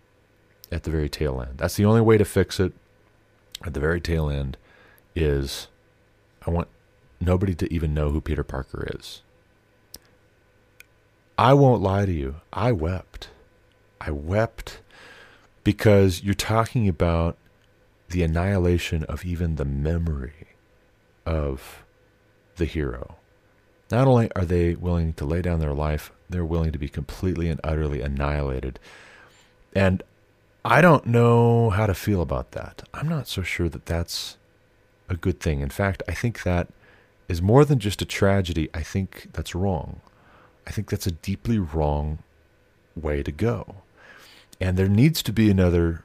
at 0.73 0.83
the 0.83 0.91
very 0.91 1.09
tail 1.09 1.41
end. 1.41 1.57
That's 1.57 1.75
the 1.75 1.85
only 1.85 2.01
way 2.01 2.17
to 2.17 2.25
fix 2.25 2.59
it 2.59 2.73
at 3.63 3.73
the 3.73 3.79
very 3.79 4.01
tail 4.01 4.29
end 4.29 4.57
is 5.15 5.67
I 6.45 6.49
want 6.49 6.67
nobody 7.19 7.55
to 7.55 7.73
even 7.73 7.93
know 7.93 8.09
who 8.09 8.19
Peter 8.19 8.43
Parker 8.43 8.89
is. 8.99 9.21
I 11.37 11.53
won't 11.53 11.81
lie 11.81 12.05
to 12.05 12.11
you. 12.11 12.35
I 12.51 12.71
wept. 12.71 13.29
I 14.01 14.11
wept 14.11 14.79
because 15.63 16.23
you're 16.23 16.33
talking 16.33 16.89
about 16.89 17.37
the 18.09 18.23
annihilation 18.23 19.03
of 19.05 19.25
even 19.25 19.55
the 19.55 19.65
memory 19.65 20.47
of 21.25 21.83
the 22.57 22.65
hero. 22.65 23.15
Not 23.89 24.07
only 24.07 24.31
are 24.35 24.45
they 24.45 24.75
willing 24.75 25.13
to 25.13 25.25
lay 25.25 25.41
down 25.41 25.59
their 25.59 25.73
life, 25.73 26.11
they're 26.29 26.45
willing 26.45 26.71
to 26.71 26.79
be 26.79 26.89
completely 26.89 27.49
and 27.49 27.61
utterly 27.63 28.01
annihilated. 28.01 28.79
And 29.75 30.03
I 30.65 30.81
don't 30.81 31.05
know 31.05 31.71
how 31.71 31.87
to 31.87 31.93
feel 31.93 32.21
about 32.21 32.51
that. 32.51 32.83
I'm 32.93 33.09
not 33.09 33.27
so 33.27 33.43
sure 33.43 33.67
that 33.67 33.85
that's 33.85 34.37
a 35.09 35.15
good 35.15 35.41
thing. 35.41 35.59
In 35.59 35.69
fact, 35.69 36.01
I 36.07 36.13
think 36.13 36.43
that 36.43 36.69
is 37.27 37.41
more 37.41 37.65
than 37.65 37.79
just 37.79 38.01
a 38.01 38.05
tragedy. 38.05 38.69
I 38.73 38.81
think 38.81 39.29
that's 39.33 39.53
wrong. 39.53 39.99
I 40.65 40.71
think 40.71 40.89
that's 40.89 41.07
a 41.07 41.11
deeply 41.11 41.59
wrong 41.59 42.19
way 42.95 43.23
to 43.23 43.31
go. 43.31 43.75
And 44.61 44.77
there 44.77 44.87
needs 44.87 45.21
to 45.23 45.33
be 45.33 45.49
another 45.49 46.03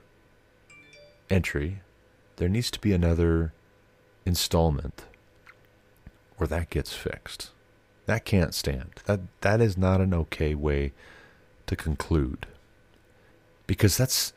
entry, 1.30 1.82
there 2.36 2.48
needs 2.48 2.70
to 2.72 2.80
be 2.80 2.92
another 2.92 3.52
installment 4.24 5.04
where 6.36 6.48
that 6.48 6.70
gets 6.70 6.92
fixed. 6.92 7.50
That 8.06 8.24
can't 8.24 8.54
stand. 8.54 8.90
That 9.04 9.20
that 9.42 9.60
is 9.60 9.76
not 9.76 10.00
an 10.00 10.14
okay 10.14 10.54
way 10.54 10.92
to 11.66 11.76
conclude. 11.76 12.46
Because 13.66 13.96
that's 13.96 14.32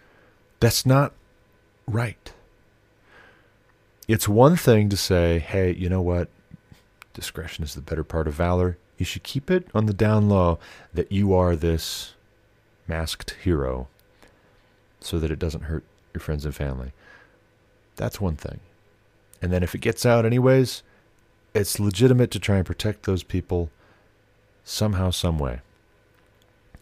that's 0.61 0.85
not 0.85 1.11
right. 1.85 2.31
It's 4.07 4.29
one 4.29 4.55
thing 4.55 4.87
to 4.87 4.97
say, 4.97 5.39
"Hey, 5.39 5.73
you 5.73 5.89
know 5.89 6.01
what? 6.01 6.29
Discretion 7.13 7.65
is 7.65 7.75
the 7.75 7.81
better 7.81 8.05
part 8.05 8.27
of 8.29 8.35
valor." 8.35 8.77
you 9.01 9.05
should 9.05 9.23
keep 9.23 9.49
it 9.49 9.67
on 9.73 9.87
the 9.87 9.95
down 9.95 10.29
low 10.29 10.59
that 10.93 11.11
you 11.11 11.33
are 11.33 11.55
this 11.55 12.13
masked 12.87 13.31
hero 13.43 13.87
so 14.99 15.17
that 15.17 15.31
it 15.31 15.39
doesn't 15.39 15.63
hurt 15.63 15.83
your 16.13 16.21
friends 16.21 16.45
and 16.45 16.53
family. 16.53 16.91
That's 17.95 18.21
one 18.21 18.35
thing. 18.35 18.59
And 19.41 19.51
then 19.51 19.63
if 19.63 19.73
it 19.73 19.81
gets 19.81 20.05
out 20.05 20.23
anyways, 20.23 20.83
it's 21.55 21.79
legitimate 21.79 22.29
to 22.29 22.39
try 22.39 22.57
and 22.57 22.65
protect 22.65 23.07
those 23.07 23.23
people 23.23 23.71
somehow, 24.63 25.09
some 25.09 25.39
way. 25.39 25.61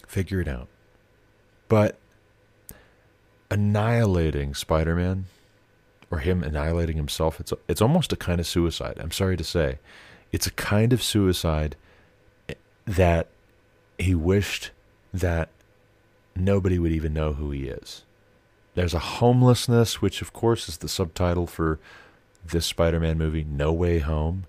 Figure 0.05 0.41
it 0.41 0.49
out. 0.49 0.67
But 1.69 1.97
annihilating 3.51 4.53
Spider 4.53 4.95
Man 4.95 5.25
or 6.11 6.19
him 6.19 6.43
annihilating 6.43 6.97
himself, 6.97 7.39
it's, 7.39 7.53
it's 7.67 7.81
almost 7.81 8.13
a 8.13 8.17
kind 8.17 8.39
of 8.39 8.47
suicide. 8.47 8.97
I'm 8.99 9.11
sorry 9.11 9.37
to 9.37 9.43
say. 9.43 9.79
It's 10.31 10.47
a 10.47 10.51
kind 10.51 10.93
of 10.93 11.03
suicide 11.03 11.75
that 12.85 13.27
he 13.97 14.15
wished 14.15 14.71
that 15.13 15.49
nobody 16.35 16.79
would 16.79 16.91
even 16.91 17.13
know 17.13 17.33
who 17.33 17.51
he 17.51 17.67
is. 17.67 18.03
There's 18.75 18.93
a 18.93 18.99
homelessness, 18.99 20.01
which 20.01 20.21
of 20.21 20.33
course 20.33 20.69
is 20.69 20.77
the 20.77 20.87
subtitle 20.87 21.47
for 21.47 21.79
this 22.45 22.65
Spider 22.65 22.99
Man 22.99 23.17
movie, 23.17 23.43
No 23.43 23.73
Way 23.73 23.99
Home. 23.99 24.45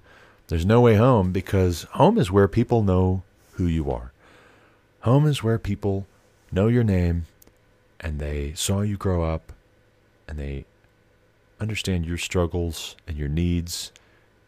There's 0.49 0.67
no 0.67 0.81
way 0.81 0.97
home 0.97 1.33
because 1.33 1.85
home 1.93 2.19
is 2.19 2.31
where 2.31 2.49
people 2.49 2.83
know 2.83 3.23
who 3.53 3.67
you 3.67 3.91
are. 3.91 4.13
Home 5.01 5.27
is 5.27 5.43
where 5.43 5.59
people 5.59 6.07
know 6.53 6.67
your 6.67 6.85
name 6.85 7.27
and 8.01 8.19
they 8.19 8.53
saw 8.55 8.81
you 8.81 8.97
grow 8.97 9.23
up 9.23 9.53
and 10.27 10.39
they 10.39 10.65
understand 11.61 12.07
your 12.07 12.19
struggles 12.19 12.97
and 13.07 13.17
your 13.17 13.29
needs 13.29 13.93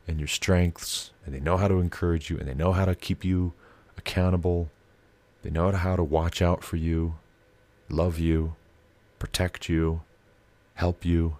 and 0.08 0.18
your 0.18 0.28
strengths 0.28 1.10
and 1.24 1.34
they 1.34 1.40
know 1.40 1.56
how 1.56 1.68
to 1.68 1.78
encourage 1.78 2.30
you 2.30 2.38
and 2.38 2.48
they 2.48 2.54
know 2.54 2.72
how 2.72 2.84
to 2.84 2.94
keep 2.94 3.24
you 3.24 3.52
accountable. 3.96 4.70
They 5.42 5.50
know 5.50 5.70
how 5.70 5.96
to 5.96 6.02
watch 6.02 6.40
out 6.40 6.64
for 6.64 6.76
you, 6.76 7.16
love 7.88 8.18
you, 8.18 8.54
protect 9.18 9.68
you, 9.68 10.02
help 10.74 11.04
you. 11.04 11.36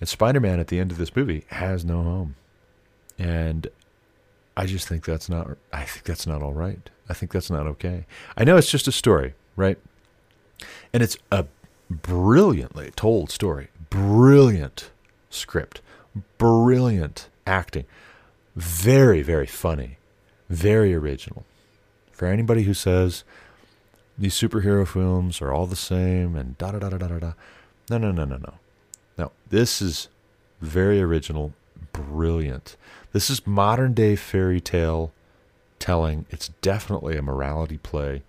And 0.00 0.08
Spider 0.08 0.40
Man 0.40 0.60
at 0.60 0.68
the 0.68 0.78
end 0.78 0.90
of 0.90 0.98
this 0.98 1.14
movie 1.14 1.44
has 1.48 1.84
no 1.84 2.02
home. 2.02 2.34
And 3.18 3.68
I 4.56 4.66
just 4.66 4.88
think 4.88 5.04
that's 5.04 5.28
not 5.28 5.56
I 5.72 5.84
think 5.84 6.04
that's 6.04 6.26
not 6.26 6.42
all 6.42 6.52
right. 6.52 6.90
I 7.08 7.14
think 7.14 7.32
that's 7.32 7.50
not 7.50 7.66
okay. 7.66 8.06
I 8.36 8.44
know 8.44 8.56
it's 8.56 8.70
just 8.70 8.88
a 8.88 8.92
story, 8.92 9.34
right? 9.56 9.78
And 10.92 11.02
it's 11.02 11.16
a 11.30 11.46
brilliantly 11.90 12.90
told 12.96 13.30
story, 13.30 13.68
brilliant 13.90 14.90
script, 15.30 15.80
brilliant 16.38 17.28
acting, 17.46 17.84
very, 18.56 19.22
very 19.22 19.46
funny, 19.46 19.98
very 20.48 20.94
original. 20.94 21.44
For 22.12 22.26
anybody 22.26 22.64
who 22.64 22.74
says 22.74 23.24
these 24.18 24.34
superhero 24.34 24.86
films 24.86 25.40
are 25.40 25.52
all 25.52 25.66
the 25.66 25.76
same 25.76 26.34
and 26.34 26.58
da 26.58 26.72
da 26.72 26.78
da 26.78 26.90
da 26.90 26.98
da 26.98 27.18
da, 27.18 27.32
no, 27.90 27.98
no, 27.98 28.10
no, 28.10 28.24
no, 28.24 28.36
no. 28.36 28.54
No, 29.16 29.32
this 29.48 29.82
is 29.82 30.08
very 30.60 31.00
original, 31.00 31.52
brilliant. 31.92 32.76
This 33.12 33.30
is 33.30 33.46
modern 33.46 33.94
day 33.94 34.16
fairy 34.16 34.60
tale 34.60 35.12
telling. 35.78 36.26
It's 36.30 36.48
definitely 36.60 37.16
a 37.16 37.22
morality 37.22 37.78
play 37.78 38.22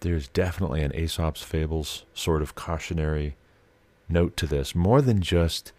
there's 0.00 0.28
definitely 0.28 0.82
an 0.82 0.92
Aesop's 0.94 1.42
Fables 1.42 2.04
sort 2.14 2.42
of 2.42 2.54
cautionary 2.54 3.36
note 4.08 4.36
to 4.36 4.46
this, 4.46 4.74
more 4.74 5.02
than 5.02 5.20
just, 5.20 5.72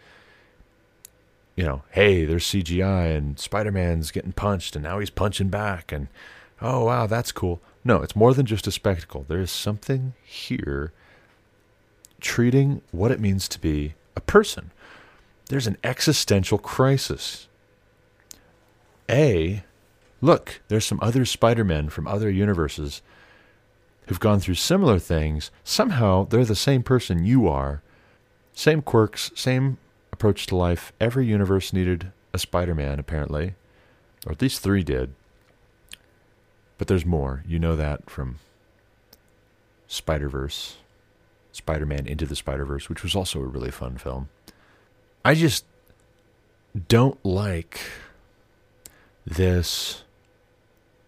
you 1.55 1.63
know, 1.63 1.83
hey, 1.91 2.25
there's 2.25 2.45
CGI 2.45 3.15
and 3.15 3.39
Spider 3.39 3.71
Man's 3.71 4.11
getting 4.11 4.33
punched 4.33 4.75
and 4.75 4.83
now 4.83 4.99
he's 4.99 5.09
punching 5.09 5.49
back 5.49 5.91
and, 5.91 6.07
oh, 6.61 6.85
wow, 6.85 7.07
that's 7.07 7.31
cool. 7.31 7.61
No, 7.83 8.01
it's 8.01 8.15
more 8.15 8.33
than 8.33 8.45
just 8.45 8.67
a 8.67 8.71
spectacle. 8.71 9.25
There 9.27 9.39
is 9.39 9.51
something 9.51 10.13
here 10.23 10.91
treating 12.19 12.81
what 12.91 13.11
it 13.11 13.19
means 13.19 13.47
to 13.47 13.61
be 13.61 13.93
a 14.15 14.21
person. 14.21 14.71
There's 15.49 15.67
an 15.67 15.77
existential 15.83 16.57
crisis. 16.57 17.47
A, 19.09 19.63
look, 20.19 20.59
there's 20.67 20.85
some 20.85 20.99
other 21.01 21.23
Spider 21.23 21.63
Men 21.63 21.87
from 21.89 22.07
other 22.07 22.29
universes 22.29 23.01
who've 24.07 24.19
gone 24.19 24.39
through 24.39 24.55
similar 24.55 24.99
things, 24.99 25.51
somehow 25.63 26.25
they're 26.25 26.45
the 26.45 26.55
same 26.55 26.83
person 26.83 27.25
you 27.25 27.47
are. 27.47 27.81
Same 28.53 28.81
quirks, 28.81 29.31
same 29.35 29.77
approach 30.11 30.47
to 30.47 30.55
life. 30.55 30.91
Every 30.99 31.25
universe 31.25 31.73
needed 31.73 32.11
a 32.33 32.39
Spider 32.39 32.73
Man, 32.73 32.99
apparently. 32.99 33.53
Or 34.25 34.31
at 34.31 34.41
least 34.41 34.61
three 34.61 34.83
did. 34.83 35.13
But 36.77 36.87
there's 36.87 37.05
more. 37.05 37.43
You 37.47 37.59
know 37.59 37.75
that 37.75 38.09
from 38.09 38.39
Spider 39.87 40.29
Verse, 40.29 40.77
Spider 41.51 41.85
Man 41.85 42.07
Into 42.07 42.25
the 42.25 42.35
Spider 42.35 42.65
Verse, 42.65 42.89
which 42.89 43.03
was 43.03 43.15
also 43.15 43.39
a 43.41 43.45
really 43.45 43.71
fun 43.71 43.97
film. 43.97 44.29
I 45.23 45.33
just 45.33 45.65
don't 46.87 47.23
like 47.25 47.79
this 49.25 50.03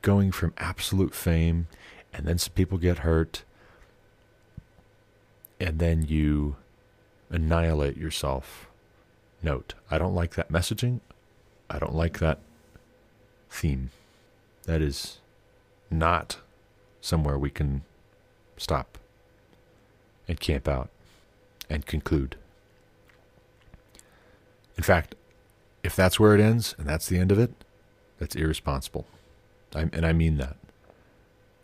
going 0.01 0.31
from 0.31 0.53
absolute 0.57 1.13
fame 1.13 1.67
and 2.13 2.25
then 2.25 2.37
some 2.37 2.53
people 2.53 2.77
get 2.77 2.99
hurt, 2.99 3.43
and 5.59 5.79
then 5.79 6.03
you 6.07 6.55
annihilate 7.29 7.97
yourself. 7.97 8.67
Note, 9.41 9.73
I 9.89 9.97
don't 9.97 10.15
like 10.15 10.35
that 10.35 10.51
messaging. 10.51 10.99
I 11.69 11.79
don't 11.79 11.95
like 11.95 12.19
that 12.19 12.39
theme. 13.49 13.91
That 14.63 14.81
is 14.81 15.19
not 15.89 16.37
somewhere 17.01 17.37
we 17.37 17.49
can 17.49 17.83
stop 18.57 18.97
and 20.27 20.39
camp 20.39 20.67
out 20.67 20.89
and 21.69 21.85
conclude. 21.85 22.35
In 24.77 24.83
fact, 24.83 25.15
if 25.83 25.95
that's 25.95 26.19
where 26.19 26.35
it 26.35 26.41
ends 26.41 26.75
and 26.77 26.87
that's 26.87 27.07
the 27.07 27.17
end 27.17 27.31
of 27.31 27.39
it, 27.39 27.51
that's 28.17 28.35
irresponsible. 28.35 29.05
I, 29.75 29.89
and 29.93 30.05
I 30.05 30.13
mean 30.13 30.37
that. 30.37 30.57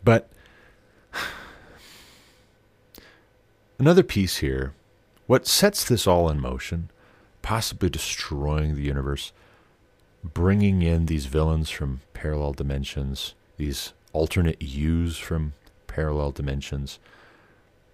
But 0.02 0.28
Another 3.78 4.02
piece 4.02 4.38
here 4.38 4.72
what 5.26 5.46
sets 5.46 5.84
this 5.84 6.06
all 6.06 6.30
in 6.30 6.40
motion, 6.40 6.90
possibly 7.42 7.90
destroying 7.90 8.74
the 8.74 8.82
universe, 8.82 9.32
bringing 10.22 10.82
in 10.82 11.06
these 11.06 11.26
villains 11.26 11.68
from 11.68 12.00
parallel 12.14 12.52
dimensions, 12.52 13.34
these 13.56 13.92
alternate 14.12 14.62
yous 14.62 15.18
from 15.18 15.52
parallel 15.88 16.30
dimensions, 16.30 17.00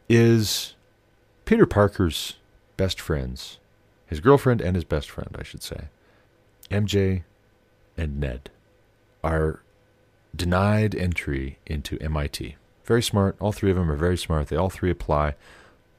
is 0.09 0.75
Peter 1.47 1.66
Parker's 1.66 2.37
best 2.77 3.01
friends, 3.01 3.59
his 4.07 4.21
girlfriend 4.21 4.61
and 4.61 4.77
his 4.77 4.85
best 4.85 5.09
friend, 5.09 5.35
I 5.38 5.42
should 5.42 5.62
say, 5.62 5.85
MJ 6.71 7.23
and 7.97 8.21
Ned, 8.21 8.51
are 9.25 9.62
denied 10.37 10.95
entry 10.95 11.59
into 11.66 11.99
MIT. 12.01 12.57
Very 12.85 13.03
smart. 13.03 13.37
All 13.40 13.53
three 13.53 13.71
of 13.71 13.77
them 13.77 13.90
are 13.90 13.97
very 13.97 14.18
smart. 14.18 14.49
They 14.49 14.57
all 14.57 14.71
three 14.71 14.90
apply. 14.90 15.35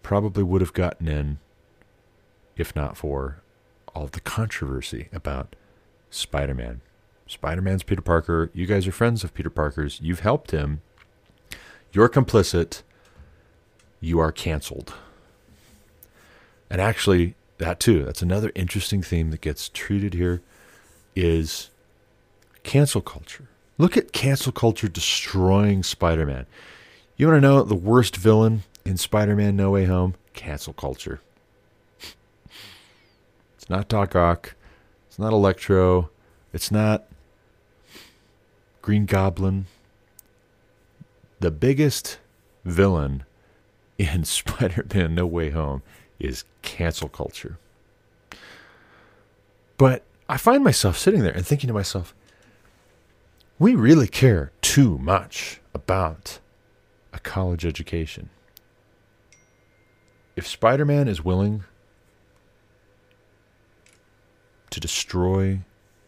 Probably 0.03 0.43
would 0.43 0.61
have 0.61 0.73
gotten 0.73 1.07
in 1.07 1.39
if 2.55 2.75
not 2.75 2.97
for 2.97 3.41
all 3.95 4.07
the 4.07 4.19
controversy 4.19 5.09
about 5.11 5.55
Spider 6.09 6.53
Man. 6.53 6.81
Spider 7.27 7.61
Man's 7.61 7.83
Peter 7.83 8.01
Parker. 8.01 8.51
You 8.53 8.65
guys 8.65 8.85
are 8.87 8.91
friends 8.91 9.23
of 9.23 9.33
Peter 9.33 9.49
Parker's. 9.49 9.99
You've 10.01 10.19
helped 10.19 10.51
him. 10.51 10.81
You're 11.91 12.09
complicit. 12.09 12.83
You 13.99 14.19
are 14.19 14.31
canceled. 14.31 14.93
And 16.69 16.81
actually, 16.81 17.35
that 17.59 17.79
too, 17.79 18.03
that's 18.03 18.21
another 18.21 18.51
interesting 18.55 19.01
theme 19.01 19.31
that 19.31 19.41
gets 19.41 19.69
treated 19.69 20.13
here 20.13 20.41
is 21.15 21.69
cancel 22.63 23.01
culture. 23.01 23.47
Look 23.77 23.95
at 23.95 24.11
cancel 24.11 24.51
culture 24.51 24.87
destroying 24.87 25.83
Spider 25.83 26.25
Man. 26.25 26.45
You 27.15 27.27
want 27.27 27.37
to 27.37 27.47
know 27.47 27.63
the 27.63 27.75
worst 27.75 28.15
villain 28.15 28.63
in 28.85 28.97
Spider 28.97 29.35
Man 29.35 29.55
No 29.55 29.71
Way 29.71 29.85
Home? 29.85 30.15
Cancel 30.33 30.73
culture. 30.73 31.21
it's 33.55 33.69
not 33.69 33.87
Doc 33.87 34.15
Ock. 34.15 34.55
It's 35.07 35.19
not 35.19 35.33
Electro. 35.33 36.09
It's 36.53 36.71
not 36.71 37.05
Green 38.81 39.05
Goblin. 39.05 39.67
The 41.39 41.51
biggest 41.51 42.19
villain 42.65 43.23
in 43.97 44.23
Spider 44.25 44.85
Man 44.93 45.15
No 45.15 45.25
Way 45.25 45.51
Home 45.51 45.81
is 46.19 46.43
cancel 46.61 47.09
culture. 47.09 47.57
But 49.77 50.03
I 50.29 50.37
find 50.37 50.63
myself 50.63 50.97
sitting 50.97 51.21
there 51.21 51.33
and 51.33 51.45
thinking 51.45 51.67
to 51.67 51.73
myself, 51.73 52.13
we 53.59 53.75
really 53.75 54.07
care 54.07 54.51
too 54.61 54.97
much 54.97 55.61
about 55.73 56.39
a 57.11 57.19
college 57.19 57.65
education. 57.65 58.29
If 60.35 60.47
Spider 60.47 60.85
Man 60.85 61.07
is 61.07 61.23
willing 61.23 61.63
to 64.73 64.79
destroy 64.79 65.59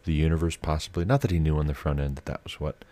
the 0.05 0.13
universe 0.13 0.55
possibly. 0.55 1.05
Not 1.05 1.21
that 1.21 1.31
he 1.31 1.39
knew 1.39 1.57
on 1.57 1.67
the 1.67 1.73
front 1.73 1.99
end 1.99 2.15
that 2.15 2.25
that 2.25 2.43
was 2.43 2.59
what 2.59 2.85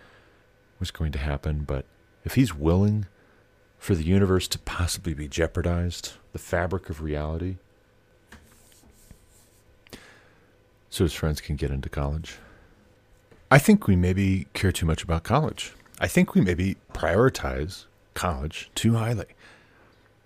was 0.80 0.92
going 0.92 1.12
to 1.14 1.20
happen, 1.20 1.64
but 1.64 1.86
if 2.24 2.36
he's 2.36 2.54
willing 2.54 3.06
for 3.78 3.96
the 3.96 4.04
universe 4.04 4.48
to 4.50 4.60
possibly 4.60 5.14
be 5.14 5.28
jeopardized, 5.28 6.14
the 6.32 6.40
fabric 6.40 6.90
of 6.90 7.02
reality, 7.02 7.58
so 10.90 11.04
his 11.04 11.14
friends 11.14 11.42
can 11.42 11.56
get 11.56 11.72
into 11.72 11.90
college. 11.90 12.38
I 13.50 13.58
think 13.58 13.88
we 13.88 13.96
maybe 13.96 14.48
care 14.54 14.72
too 14.72 14.86
much 14.86 15.04
about 15.04 15.24
college. 15.24 15.74
I 16.00 16.08
think 16.08 16.36
we 16.36 16.42
maybe 16.42 16.78
prioritize 16.94 17.86
college 18.14 18.70
too 18.76 18.96
highly. 18.96 19.26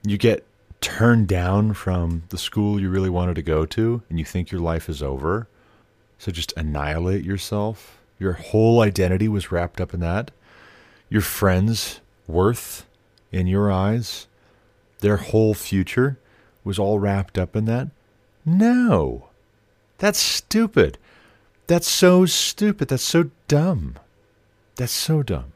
You 0.03 0.17
get 0.17 0.45
turned 0.81 1.27
down 1.27 1.73
from 1.73 2.23
the 2.29 2.37
school 2.37 2.79
you 2.79 2.89
really 2.89 3.09
wanted 3.09 3.35
to 3.35 3.41
go 3.41 3.65
to, 3.65 4.01
and 4.09 4.19
you 4.19 4.25
think 4.25 4.51
your 4.51 4.61
life 4.61 4.89
is 4.89 5.01
over. 5.01 5.47
So 6.17 6.31
just 6.31 6.53
annihilate 6.57 7.23
yourself. 7.23 7.99
Your 8.19 8.33
whole 8.33 8.81
identity 8.81 9.27
was 9.27 9.51
wrapped 9.51 9.79
up 9.79 9.93
in 9.93 9.99
that. 9.99 10.31
Your 11.09 11.21
friends' 11.21 12.01
worth 12.27 12.85
in 13.31 13.47
your 13.47 13.71
eyes, 13.71 14.27
their 14.99 15.17
whole 15.17 15.53
future 15.53 16.17
was 16.63 16.79
all 16.79 16.99
wrapped 16.99 17.37
up 17.37 17.55
in 17.55 17.65
that. 17.65 17.89
No. 18.45 19.29
That's 19.99 20.19
stupid. 20.19 20.97
That's 21.67 21.87
so 21.87 22.25
stupid. 22.25 22.87
That's 22.87 23.03
so 23.03 23.31
dumb. 23.47 23.95
That's 24.75 24.91
so 24.91 25.23
dumb. 25.23 25.53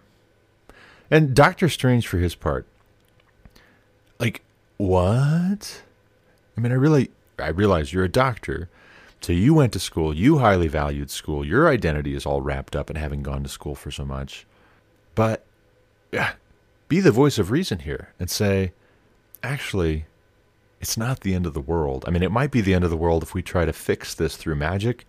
And 1.10 1.36
Doctor 1.36 1.70
Strange, 1.70 2.08
for 2.08 2.18
his 2.18 2.36
part, 2.36 2.66
like, 4.20 4.42
what? 4.82 5.84
I 6.58 6.62
mean, 6.62 6.72
I 6.72 6.76
really, 6.76 7.12
I 7.38 7.50
realize 7.50 7.94
you're 7.94 8.04
a 8.04 8.10
doctor. 8.10 8.70
So 9.22 9.32
you 9.34 9.54
went 9.54 9.74
to 9.74 9.80
school, 9.80 10.15
you 10.15 10.39
highly 10.39 10.67
valued 10.67 11.12
school, 11.12 11.46
your 11.46 11.70
identity 11.70 12.15
is 12.15 12.26
all 12.26 12.41
wrapped 12.41 12.76
up 12.76 12.89
in 12.89 12.96
having 12.96 13.22
gone 13.22 13.44
to 13.44 13.50
school 13.50 13.76
for 13.76 13.91
so 13.91 14.04
much. 14.04 14.48
But 15.13 15.46
yeah, 16.12 16.34
be 16.88 17.00
the 17.00 17.12
voice 17.12 17.38
of 17.38 17.52
reason 17.52 17.80
here 17.80 18.10
and 18.20 18.30
say, 18.30 18.74
actually, 19.44 20.06
it's 20.80 20.98
not 20.98 21.20
the 21.20 21.36
end 21.36 21.46
of 21.46 21.54
the 21.54 21.62
world. 21.62 22.04
I 22.08 22.10
mean, 22.10 22.24
it 22.24 22.32
might 22.32 22.50
be 22.50 22.62
the 22.62 22.74
end 22.74 22.84
of 22.84 22.89
the 22.89 22.98
world 22.98 23.22
if 23.22 23.36
we 23.36 23.44
try 23.44 23.65
to 23.65 23.74
fix 23.74 24.15
this 24.15 24.36
through 24.36 24.56
magic, 24.56 25.06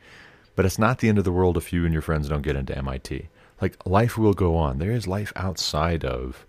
but 0.55 0.67
it's 0.67 0.79
not 0.79 0.99
the 0.99 1.09
end 1.09 1.17
of 1.17 1.25
the 1.25 1.33
world 1.33 1.57
if 1.57 1.73
you 1.73 1.85
and 1.85 1.95
your 1.95 2.03
friends 2.03 2.29
don't 2.29 2.43
get 2.43 2.57
into 2.57 2.77
MIT. 2.77 3.29
Like, 3.63 3.87
life 3.87 4.19
will 4.19 4.35
go 4.35 4.55
on. 4.55 4.79
There 4.79 4.91
is 4.91 5.07
life 5.07 5.33
outside 5.35 6.05
of 6.05 6.45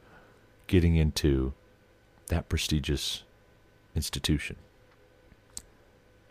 getting 0.67 0.97
into 0.97 1.53
that 2.27 2.49
prestigious 2.49 3.23
institution. 3.95 4.55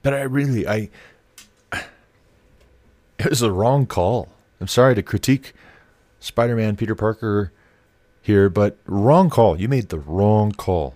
But 0.02 0.14
I 0.14 0.22
really, 0.22 0.66
I, 0.66 0.90
it 3.18 3.28
was 3.28 3.42
a 3.42 3.52
wrong 3.52 3.86
call. 3.86 4.28
I'm 4.60 4.68
sorry 4.68 4.94
to 4.94 5.02
critique 5.02 5.52
Spider 6.20 6.56
Man 6.56 6.76
Peter 6.76 6.94
Parker 6.94 7.52
here, 8.20 8.48
but 8.48 8.78
wrong 8.86 9.30
call. 9.30 9.60
You 9.60 9.68
made 9.68 9.88
the 9.88 9.98
wrong 9.98 10.52
call. 10.52 10.94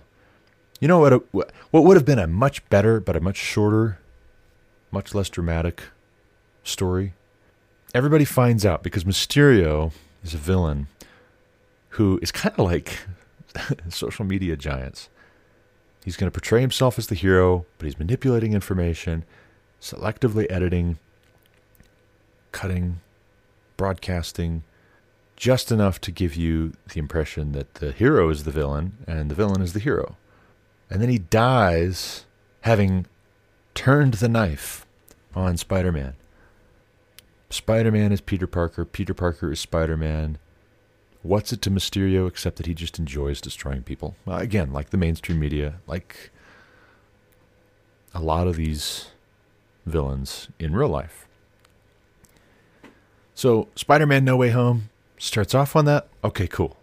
You 0.79 0.87
know 0.87 0.99
what? 0.99 1.25
What 1.71 1.83
would 1.83 1.97
have 1.97 2.05
been 2.05 2.19
a 2.19 2.27
much 2.27 2.67
better, 2.69 2.99
but 2.99 3.15
a 3.15 3.19
much 3.19 3.37
shorter, 3.37 3.99
much 4.91 5.15
less 5.15 5.29
dramatic 5.29 5.83
story? 6.63 7.13
Everybody 7.93 8.25
finds 8.25 8.65
out 8.65 8.83
because 8.83 9.03
Mysterio 9.03 9.91
is 10.23 10.33
a 10.33 10.37
villain 10.37 10.87
who 11.91 12.19
is 12.21 12.31
kind 12.31 12.53
of 12.57 12.65
like 12.65 12.99
social 13.89 14.25
media 14.25 14.55
giants. 14.55 15.09
He's 16.03 16.15
going 16.15 16.31
to 16.31 16.33
portray 16.33 16.61
himself 16.61 16.97
as 16.97 17.07
the 17.07 17.15
hero, 17.15 17.65
but 17.77 17.85
he's 17.85 17.99
manipulating 17.99 18.53
information, 18.53 19.25
selectively 19.81 20.45
editing, 20.49 20.99
cutting, 22.51 23.01
broadcasting, 23.75 24.63
just 25.35 25.71
enough 25.71 26.01
to 26.01 26.11
give 26.11 26.35
you 26.35 26.73
the 26.93 26.99
impression 26.99 27.51
that 27.51 27.75
the 27.75 27.91
hero 27.91 28.29
is 28.29 28.43
the 28.43 28.51
villain 28.51 28.97
and 29.05 29.29
the 29.29 29.35
villain 29.35 29.61
is 29.61 29.73
the 29.73 29.79
hero. 29.79 30.17
And 30.89 31.01
then 31.01 31.09
he 31.09 31.19
dies 31.19 32.25
having 32.61 33.05
turned 33.75 34.15
the 34.15 34.29
knife 34.29 34.85
on 35.35 35.57
Spider 35.57 35.91
Man. 35.91 36.15
Spider 37.49 37.91
Man 37.91 38.11
is 38.11 38.21
Peter 38.21 38.47
Parker, 38.47 38.83
Peter 38.83 39.13
Parker 39.13 39.51
is 39.51 39.59
Spider 39.59 39.95
Man. 39.95 40.37
What's 41.27 41.51
it 41.51 41.61
to 41.63 41.69
Mysterio 41.69 42.25
except 42.25 42.55
that 42.55 42.67
he 42.67 42.73
just 42.73 42.97
enjoys 42.99 43.41
destroying 43.41 43.83
people? 43.83 44.15
Well, 44.25 44.37
again, 44.37 44.71
like 44.71 44.91
the 44.91 44.97
mainstream 44.97 45.41
media, 45.41 45.81
like 45.85 46.31
a 48.13 48.21
lot 48.21 48.47
of 48.47 48.55
these 48.55 49.07
villains 49.85 50.47
in 50.57 50.73
real 50.73 50.87
life. 50.87 51.27
So, 53.35 53.67
Spider 53.75 54.05
Man 54.05 54.23
No 54.23 54.37
Way 54.37 54.51
Home 54.51 54.89
starts 55.17 55.53
off 55.53 55.75
on 55.75 55.83
that. 55.83 56.07
Okay, 56.23 56.47
cool. 56.47 56.77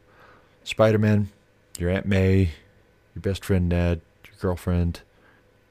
Spider 0.62 0.98
Man, 0.98 1.30
your 1.78 1.88
Aunt 1.88 2.04
May, 2.04 2.50
your 3.14 3.22
best 3.22 3.46
friend 3.46 3.66
Ned, 3.66 4.02
your 4.26 4.36
girlfriend 4.38 5.00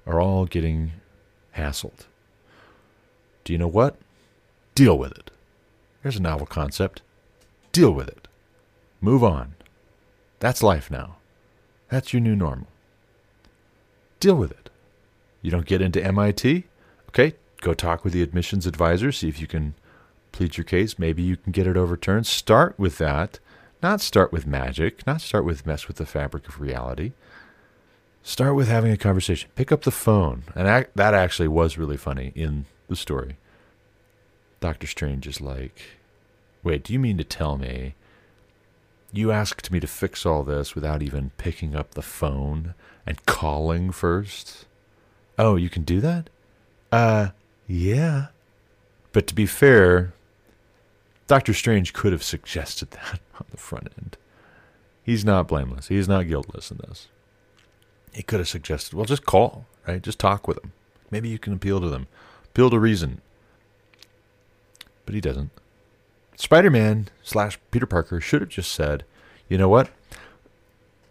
are 0.07 0.19
all 0.19 0.47
getting 0.47 0.93
hassled. 1.55 2.07
Do 3.43 3.53
you 3.53 3.59
know 3.59 3.67
what? 3.67 3.97
Deal 4.73 4.97
with 4.97 5.11
it. 5.11 5.29
There's 6.01 6.17
a 6.17 6.21
novel 6.21 6.47
concept. 6.47 7.03
Deal 7.71 7.91
with 7.91 8.07
it. 8.07 8.22
Move 9.03 9.21
on. 9.21 9.53
That's 10.39 10.63
life 10.63 10.89
now. 10.89 11.17
That's 11.89 12.13
your 12.13 12.21
new 12.21 12.37
normal. 12.37 12.67
Deal 14.21 14.35
with 14.35 14.51
it. 14.51 14.69
You 15.41 15.51
don't 15.51 15.65
get 15.65 15.81
into 15.81 16.01
MIT? 16.01 16.63
Okay, 17.09 17.33
go 17.59 17.73
talk 17.73 18.05
with 18.05 18.13
the 18.13 18.21
admissions 18.21 18.65
advisor, 18.65 19.11
see 19.11 19.27
if 19.27 19.41
you 19.41 19.45
can 19.45 19.73
plead 20.31 20.55
your 20.55 20.63
case. 20.63 20.97
Maybe 20.97 21.21
you 21.21 21.35
can 21.35 21.51
get 21.51 21.67
it 21.67 21.75
overturned. 21.75 22.27
Start 22.27 22.79
with 22.79 22.97
that. 22.99 23.39
Not 23.81 23.99
start 23.99 24.31
with 24.31 24.47
magic, 24.47 25.05
not 25.05 25.19
start 25.19 25.43
with 25.43 25.65
mess 25.65 25.89
with 25.89 25.97
the 25.97 26.05
fabric 26.05 26.47
of 26.47 26.61
reality. 26.61 27.11
Start 28.23 28.55
with 28.55 28.69
having 28.69 28.93
a 28.93 28.97
conversation. 28.97 29.49
Pick 29.55 29.69
up 29.69 29.81
the 29.81 29.91
phone. 29.91 30.43
And 30.55 30.87
that 30.95 31.13
actually 31.13 31.49
was 31.49 31.77
really 31.77 31.97
funny 31.97 32.31
in 32.35 32.67
the 32.87 32.95
story. 32.95 33.35
Doctor 34.61 34.87
Strange 34.87 35.27
is 35.27 35.41
like, 35.41 35.81
Wait, 36.63 36.85
do 36.85 36.93
you 36.93 36.99
mean 36.99 37.17
to 37.17 37.25
tell 37.25 37.57
me 37.57 37.95
you 39.13 39.31
asked 39.31 39.71
me 39.71 39.79
to 39.79 39.87
fix 39.87 40.25
all 40.25 40.43
this 40.43 40.75
without 40.75 41.01
even 41.01 41.31
picking 41.37 41.75
up 41.75 41.91
the 41.91 42.01
phone 42.01 42.73
and 43.05 43.25
calling 43.25 43.91
first? 43.91 44.65
Oh, 45.37 45.55
you 45.55 45.69
can 45.69 45.83
do 45.83 46.01
that? 46.01 46.29
Uh, 46.91 47.29
yeah. 47.67 48.27
But 49.11 49.27
to 49.27 49.35
be 49.35 49.45
fair, 49.45 50.13
Doctor 51.27 51.53
Strange 51.53 51.93
could 51.93 52.11
have 52.11 52.23
suggested 52.23 52.91
that 52.91 53.19
on 53.35 53.45
the 53.51 53.57
front 53.57 53.89
end. 53.97 54.17
He's 55.03 55.23
not 55.23 55.47
blameless. 55.47 55.87
He's 55.87 56.07
not 56.07 56.27
guiltless 56.27 56.71
in 56.71 56.77
this. 56.77 57.07
He 58.13 58.23
could 58.23 58.39
have 58.39 58.47
suggested, 58.47 58.93
well, 58.93 59.05
just 59.05 59.25
call, 59.25 59.65
right? 59.87 60.01
Just 60.01 60.19
talk 60.19 60.47
with 60.47 60.61
them. 60.61 60.71
Maybe 61.11 61.29
you 61.29 61.39
can 61.39 61.53
appeal 61.53 61.81
to 61.81 61.89
them, 61.89 62.07
appeal 62.45 62.69
to 62.69 62.79
reason. 62.79 63.21
But 65.05 65.13
he 65.15 65.21
doesn't. 65.21 65.51
Spider 66.35 66.69
Man 66.69 67.09
slash 67.21 67.59
Peter 67.71 67.85
Parker 67.85 68.19
should 68.19 68.41
have 68.41 68.49
just 68.49 68.71
said, 68.71 69.05
you 69.47 69.57
know 69.57 69.69
what? 69.69 69.89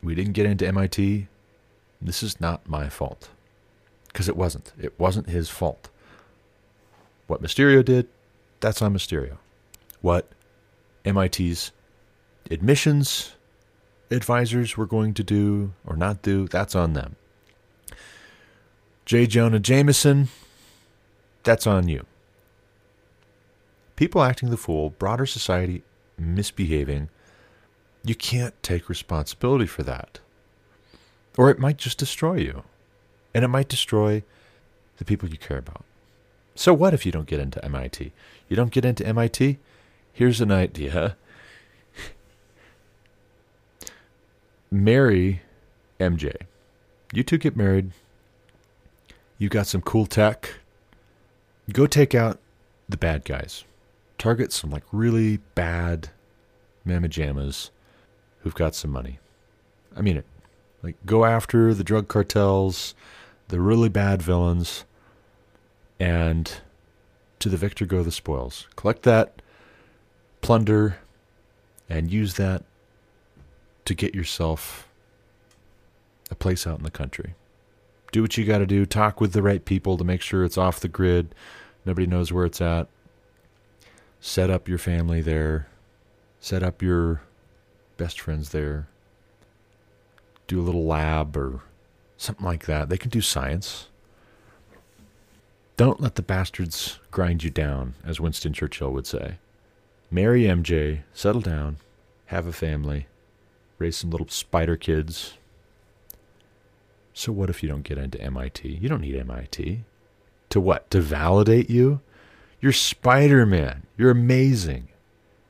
We 0.02 0.14
didn't 0.14 0.32
get 0.32 0.46
into 0.46 0.66
MIT. 0.66 1.28
This 2.00 2.22
is 2.22 2.40
not 2.40 2.68
my 2.68 2.88
fault. 2.88 3.28
Because 4.08 4.28
it 4.28 4.36
wasn't. 4.36 4.72
It 4.80 4.98
wasn't 4.98 5.28
his 5.28 5.48
fault. 5.48 5.88
What 7.28 7.42
Mysterio 7.42 7.84
did, 7.84 8.08
that's 8.60 8.82
on 8.82 8.92
Mysterio. 8.92 9.38
What 10.00 10.28
MIT's 11.04 11.72
admissions 12.50 13.34
advisors 14.10 14.76
were 14.76 14.86
going 14.86 15.14
to 15.14 15.22
do 15.22 15.72
or 15.86 15.96
not 15.96 16.22
do, 16.22 16.48
that's 16.48 16.74
on 16.74 16.92
them. 16.92 17.16
J. 19.04 19.26
Jonah 19.26 19.60
Jameson, 19.60 20.28
that's 21.44 21.66
on 21.66 21.88
you 21.88 22.06
people 23.96 24.22
acting 24.22 24.50
the 24.50 24.56
fool, 24.56 24.90
broader 24.90 25.26
society 25.26 25.82
misbehaving, 26.18 27.08
you 28.04 28.14
can't 28.14 28.60
take 28.62 28.88
responsibility 28.88 29.66
for 29.66 29.82
that. 29.82 30.20
Or 31.36 31.50
it 31.50 31.58
might 31.58 31.78
just 31.78 31.98
destroy 31.98 32.36
you. 32.36 32.62
And 33.34 33.44
it 33.44 33.48
might 33.48 33.68
destroy 33.68 34.22
the 34.98 35.04
people 35.04 35.28
you 35.28 35.38
care 35.38 35.58
about. 35.58 35.84
So 36.54 36.74
what 36.74 36.92
if 36.92 37.06
you 37.06 37.12
don't 37.12 37.26
get 37.26 37.40
into 37.40 37.64
MIT? 37.64 38.12
You 38.48 38.56
don't 38.56 38.70
get 38.70 38.84
into 38.84 39.06
MIT? 39.06 39.58
Here's 40.12 40.40
an 40.40 40.52
idea. 40.52 41.16
Marry 44.70 45.42
MJ. 45.98 46.42
You 47.12 47.22
two 47.22 47.38
get 47.38 47.56
married. 47.56 47.92
You 49.38 49.48
got 49.48 49.66
some 49.66 49.80
cool 49.80 50.06
tech. 50.06 50.54
Go 51.72 51.86
take 51.86 52.14
out 52.14 52.38
the 52.88 52.98
bad 52.98 53.24
guys 53.24 53.64
target 54.22 54.52
some 54.52 54.70
like 54.70 54.84
really 54.92 55.38
bad 55.56 56.08
mamma 56.84 57.08
jammas 57.08 57.70
who've 58.38 58.54
got 58.54 58.72
some 58.72 58.92
money. 58.92 59.18
I 59.96 60.00
mean 60.00 60.16
it. 60.16 60.24
Like 60.80 60.94
go 61.04 61.24
after 61.24 61.74
the 61.74 61.82
drug 61.82 62.06
cartels, 62.06 62.94
the 63.48 63.60
really 63.60 63.88
bad 63.88 64.22
villains, 64.22 64.84
and 65.98 66.60
to 67.40 67.48
the 67.48 67.56
victor 67.56 67.84
go 67.84 68.04
the 68.04 68.12
spoils. 68.12 68.68
Collect 68.76 69.02
that 69.02 69.42
plunder 70.40 70.98
and 71.88 72.08
use 72.08 72.34
that 72.34 72.62
to 73.86 73.92
get 73.92 74.14
yourself 74.14 74.88
a 76.30 76.36
place 76.36 76.64
out 76.64 76.78
in 76.78 76.84
the 76.84 76.92
country. 76.92 77.34
Do 78.12 78.22
what 78.22 78.36
you 78.36 78.44
got 78.44 78.58
to 78.58 78.66
do. 78.66 78.86
Talk 78.86 79.20
with 79.20 79.32
the 79.32 79.42
right 79.42 79.64
people 79.64 79.98
to 79.98 80.04
make 80.04 80.20
sure 80.20 80.44
it's 80.44 80.58
off 80.58 80.78
the 80.78 80.86
grid. 80.86 81.34
Nobody 81.84 82.06
knows 82.06 82.32
where 82.32 82.46
it's 82.46 82.60
at. 82.60 82.86
Set 84.24 84.50
up 84.50 84.68
your 84.68 84.78
family 84.78 85.20
there. 85.20 85.66
Set 86.38 86.62
up 86.62 86.80
your 86.80 87.22
best 87.96 88.20
friends 88.20 88.50
there. 88.50 88.86
Do 90.46 90.60
a 90.60 90.62
little 90.62 90.86
lab 90.86 91.36
or 91.36 91.62
something 92.16 92.46
like 92.46 92.66
that. 92.66 92.88
They 92.88 92.96
can 92.96 93.10
do 93.10 93.20
science. 93.20 93.88
Don't 95.76 96.00
let 96.00 96.14
the 96.14 96.22
bastards 96.22 97.00
grind 97.10 97.42
you 97.42 97.50
down, 97.50 97.94
as 98.04 98.20
Winston 98.20 98.52
Churchill 98.52 98.92
would 98.92 99.08
say. 99.08 99.38
Marry 100.08 100.42
MJ, 100.42 101.00
settle 101.12 101.40
down, 101.40 101.78
have 102.26 102.46
a 102.46 102.52
family, 102.52 103.08
raise 103.78 103.96
some 103.96 104.10
little 104.10 104.28
spider 104.28 104.76
kids. 104.76 105.34
So, 107.12 107.32
what 107.32 107.50
if 107.50 107.60
you 107.60 107.68
don't 107.68 107.82
get 107.82 107.98
into 107.98 108.20
MIT? 108.20 108.68
You 108.68 108.88
don't 108.88 109.00
need 109.00 109.16
MIT. 109.16 109.82
To 110.50 110.60
what? 110.60 110.88
To 110.92 111.00
validate 111.00 111.68
you? 111.68 112.00
You're 112.62 112.72
Spider 112.72 113.44
Man. 113.44 113.82
You're 113.98 114.12
amazing. 114.12 114.86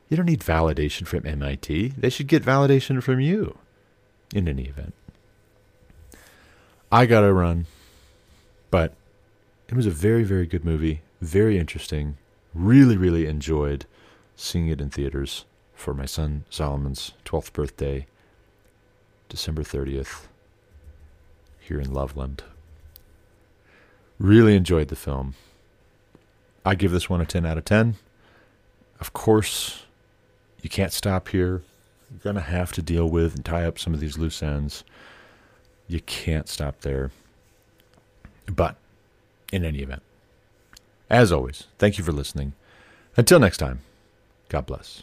You 0.09 0.17
don't 0.17 0.27
need 0.27 0.41
validation 0.41 1.07
from 1.07 1.27
MIT. 1.27 1.89
They 1.99 2.09
should 2.09 2.27
get 2.27 2.43
validation 2.43 3.03
from 3.03 3.21
you, 3.21 3.59
in 4.35 4.49
any 4.49 4.65
event. 4.65 4.95
I 6.91 7.05
got 7.05 7.21
to 7.21 7.33
run, 7.35 7.67
but 8.71 8.95
it 9.69 9.75
was 9.75 9.85
a 9.85 9.91
very, 9.91 10.25
very 10.25 10.47
good 10.47 10.65
movie. 10.65 11.03
Very 11.21 11.59
interesting. 11.59 12.17
Really, 12.55 12.97
really 12.97 13.27
enjoyed 13.27 13.85
seeing 14.35 14.69
it 14.69 14.81
in 14.81 14.89
theaters 14.89 15.45
for 15.75 15.93
my 15.93 16.07
son 16.07 16.45
Solomon's 16.49 17.13
12th 17.27 17.53
birthday, 17.53 18.07
December 19.29 19.63
30th, 19.63 20.27
here 21.61 21.81
in 21.81 21.93
Loveland. 21.93 22.43
Really 24.19 24.57
enjoyed 24.57 24.89
the 24.89 24.97
film. 24.97 25.35
I 26.65 26.75
give 26.75 26.93
this 26.93 27.11
one 27.11 27.21
a 27.21 27.27
10 27.27 27.45
out 27.45 27.59
of 27.59 27.65
10. 27.65 27.97
Of 29.01 29.13
course, 29.13 29.83
you 30.61 30.71
can't 30.71 30.93
stop 30.93 31.29
here. 31.29 31.63
You're 32.11 32.21
going 32.23 32.37
to 32.37 32.43
have 32.43 32.73
to 32.73 32.83
deal 32.83 33.09
with 33.09 33.35
and 33.35 33.45
tie 33.45 33.65
up 33.65 33.79
some 33.79 33.95
of 33.95 34.01
these 34.01 34.19
loose 34.19 34.43
ends. 34.43 34.85
You 35.89 36.01
can't 36.01 36.49
stop 36.49 36.81
there. 36.83 37.11
But 38.47 38.77
in 39.53 39.65
any 39.65 39.81
event, 39.81 40.03
as 41.11 41.33
always, 41.33 41.65
thank 41.79 41.99
you 41.99 42.05
for 42.05 42.13
listening. 42.13 42.53
Until 43.17 43.41
next 43.41 43.59
time, 43.59 43.81
God 44.49 44.67
bless. 44.67 45.03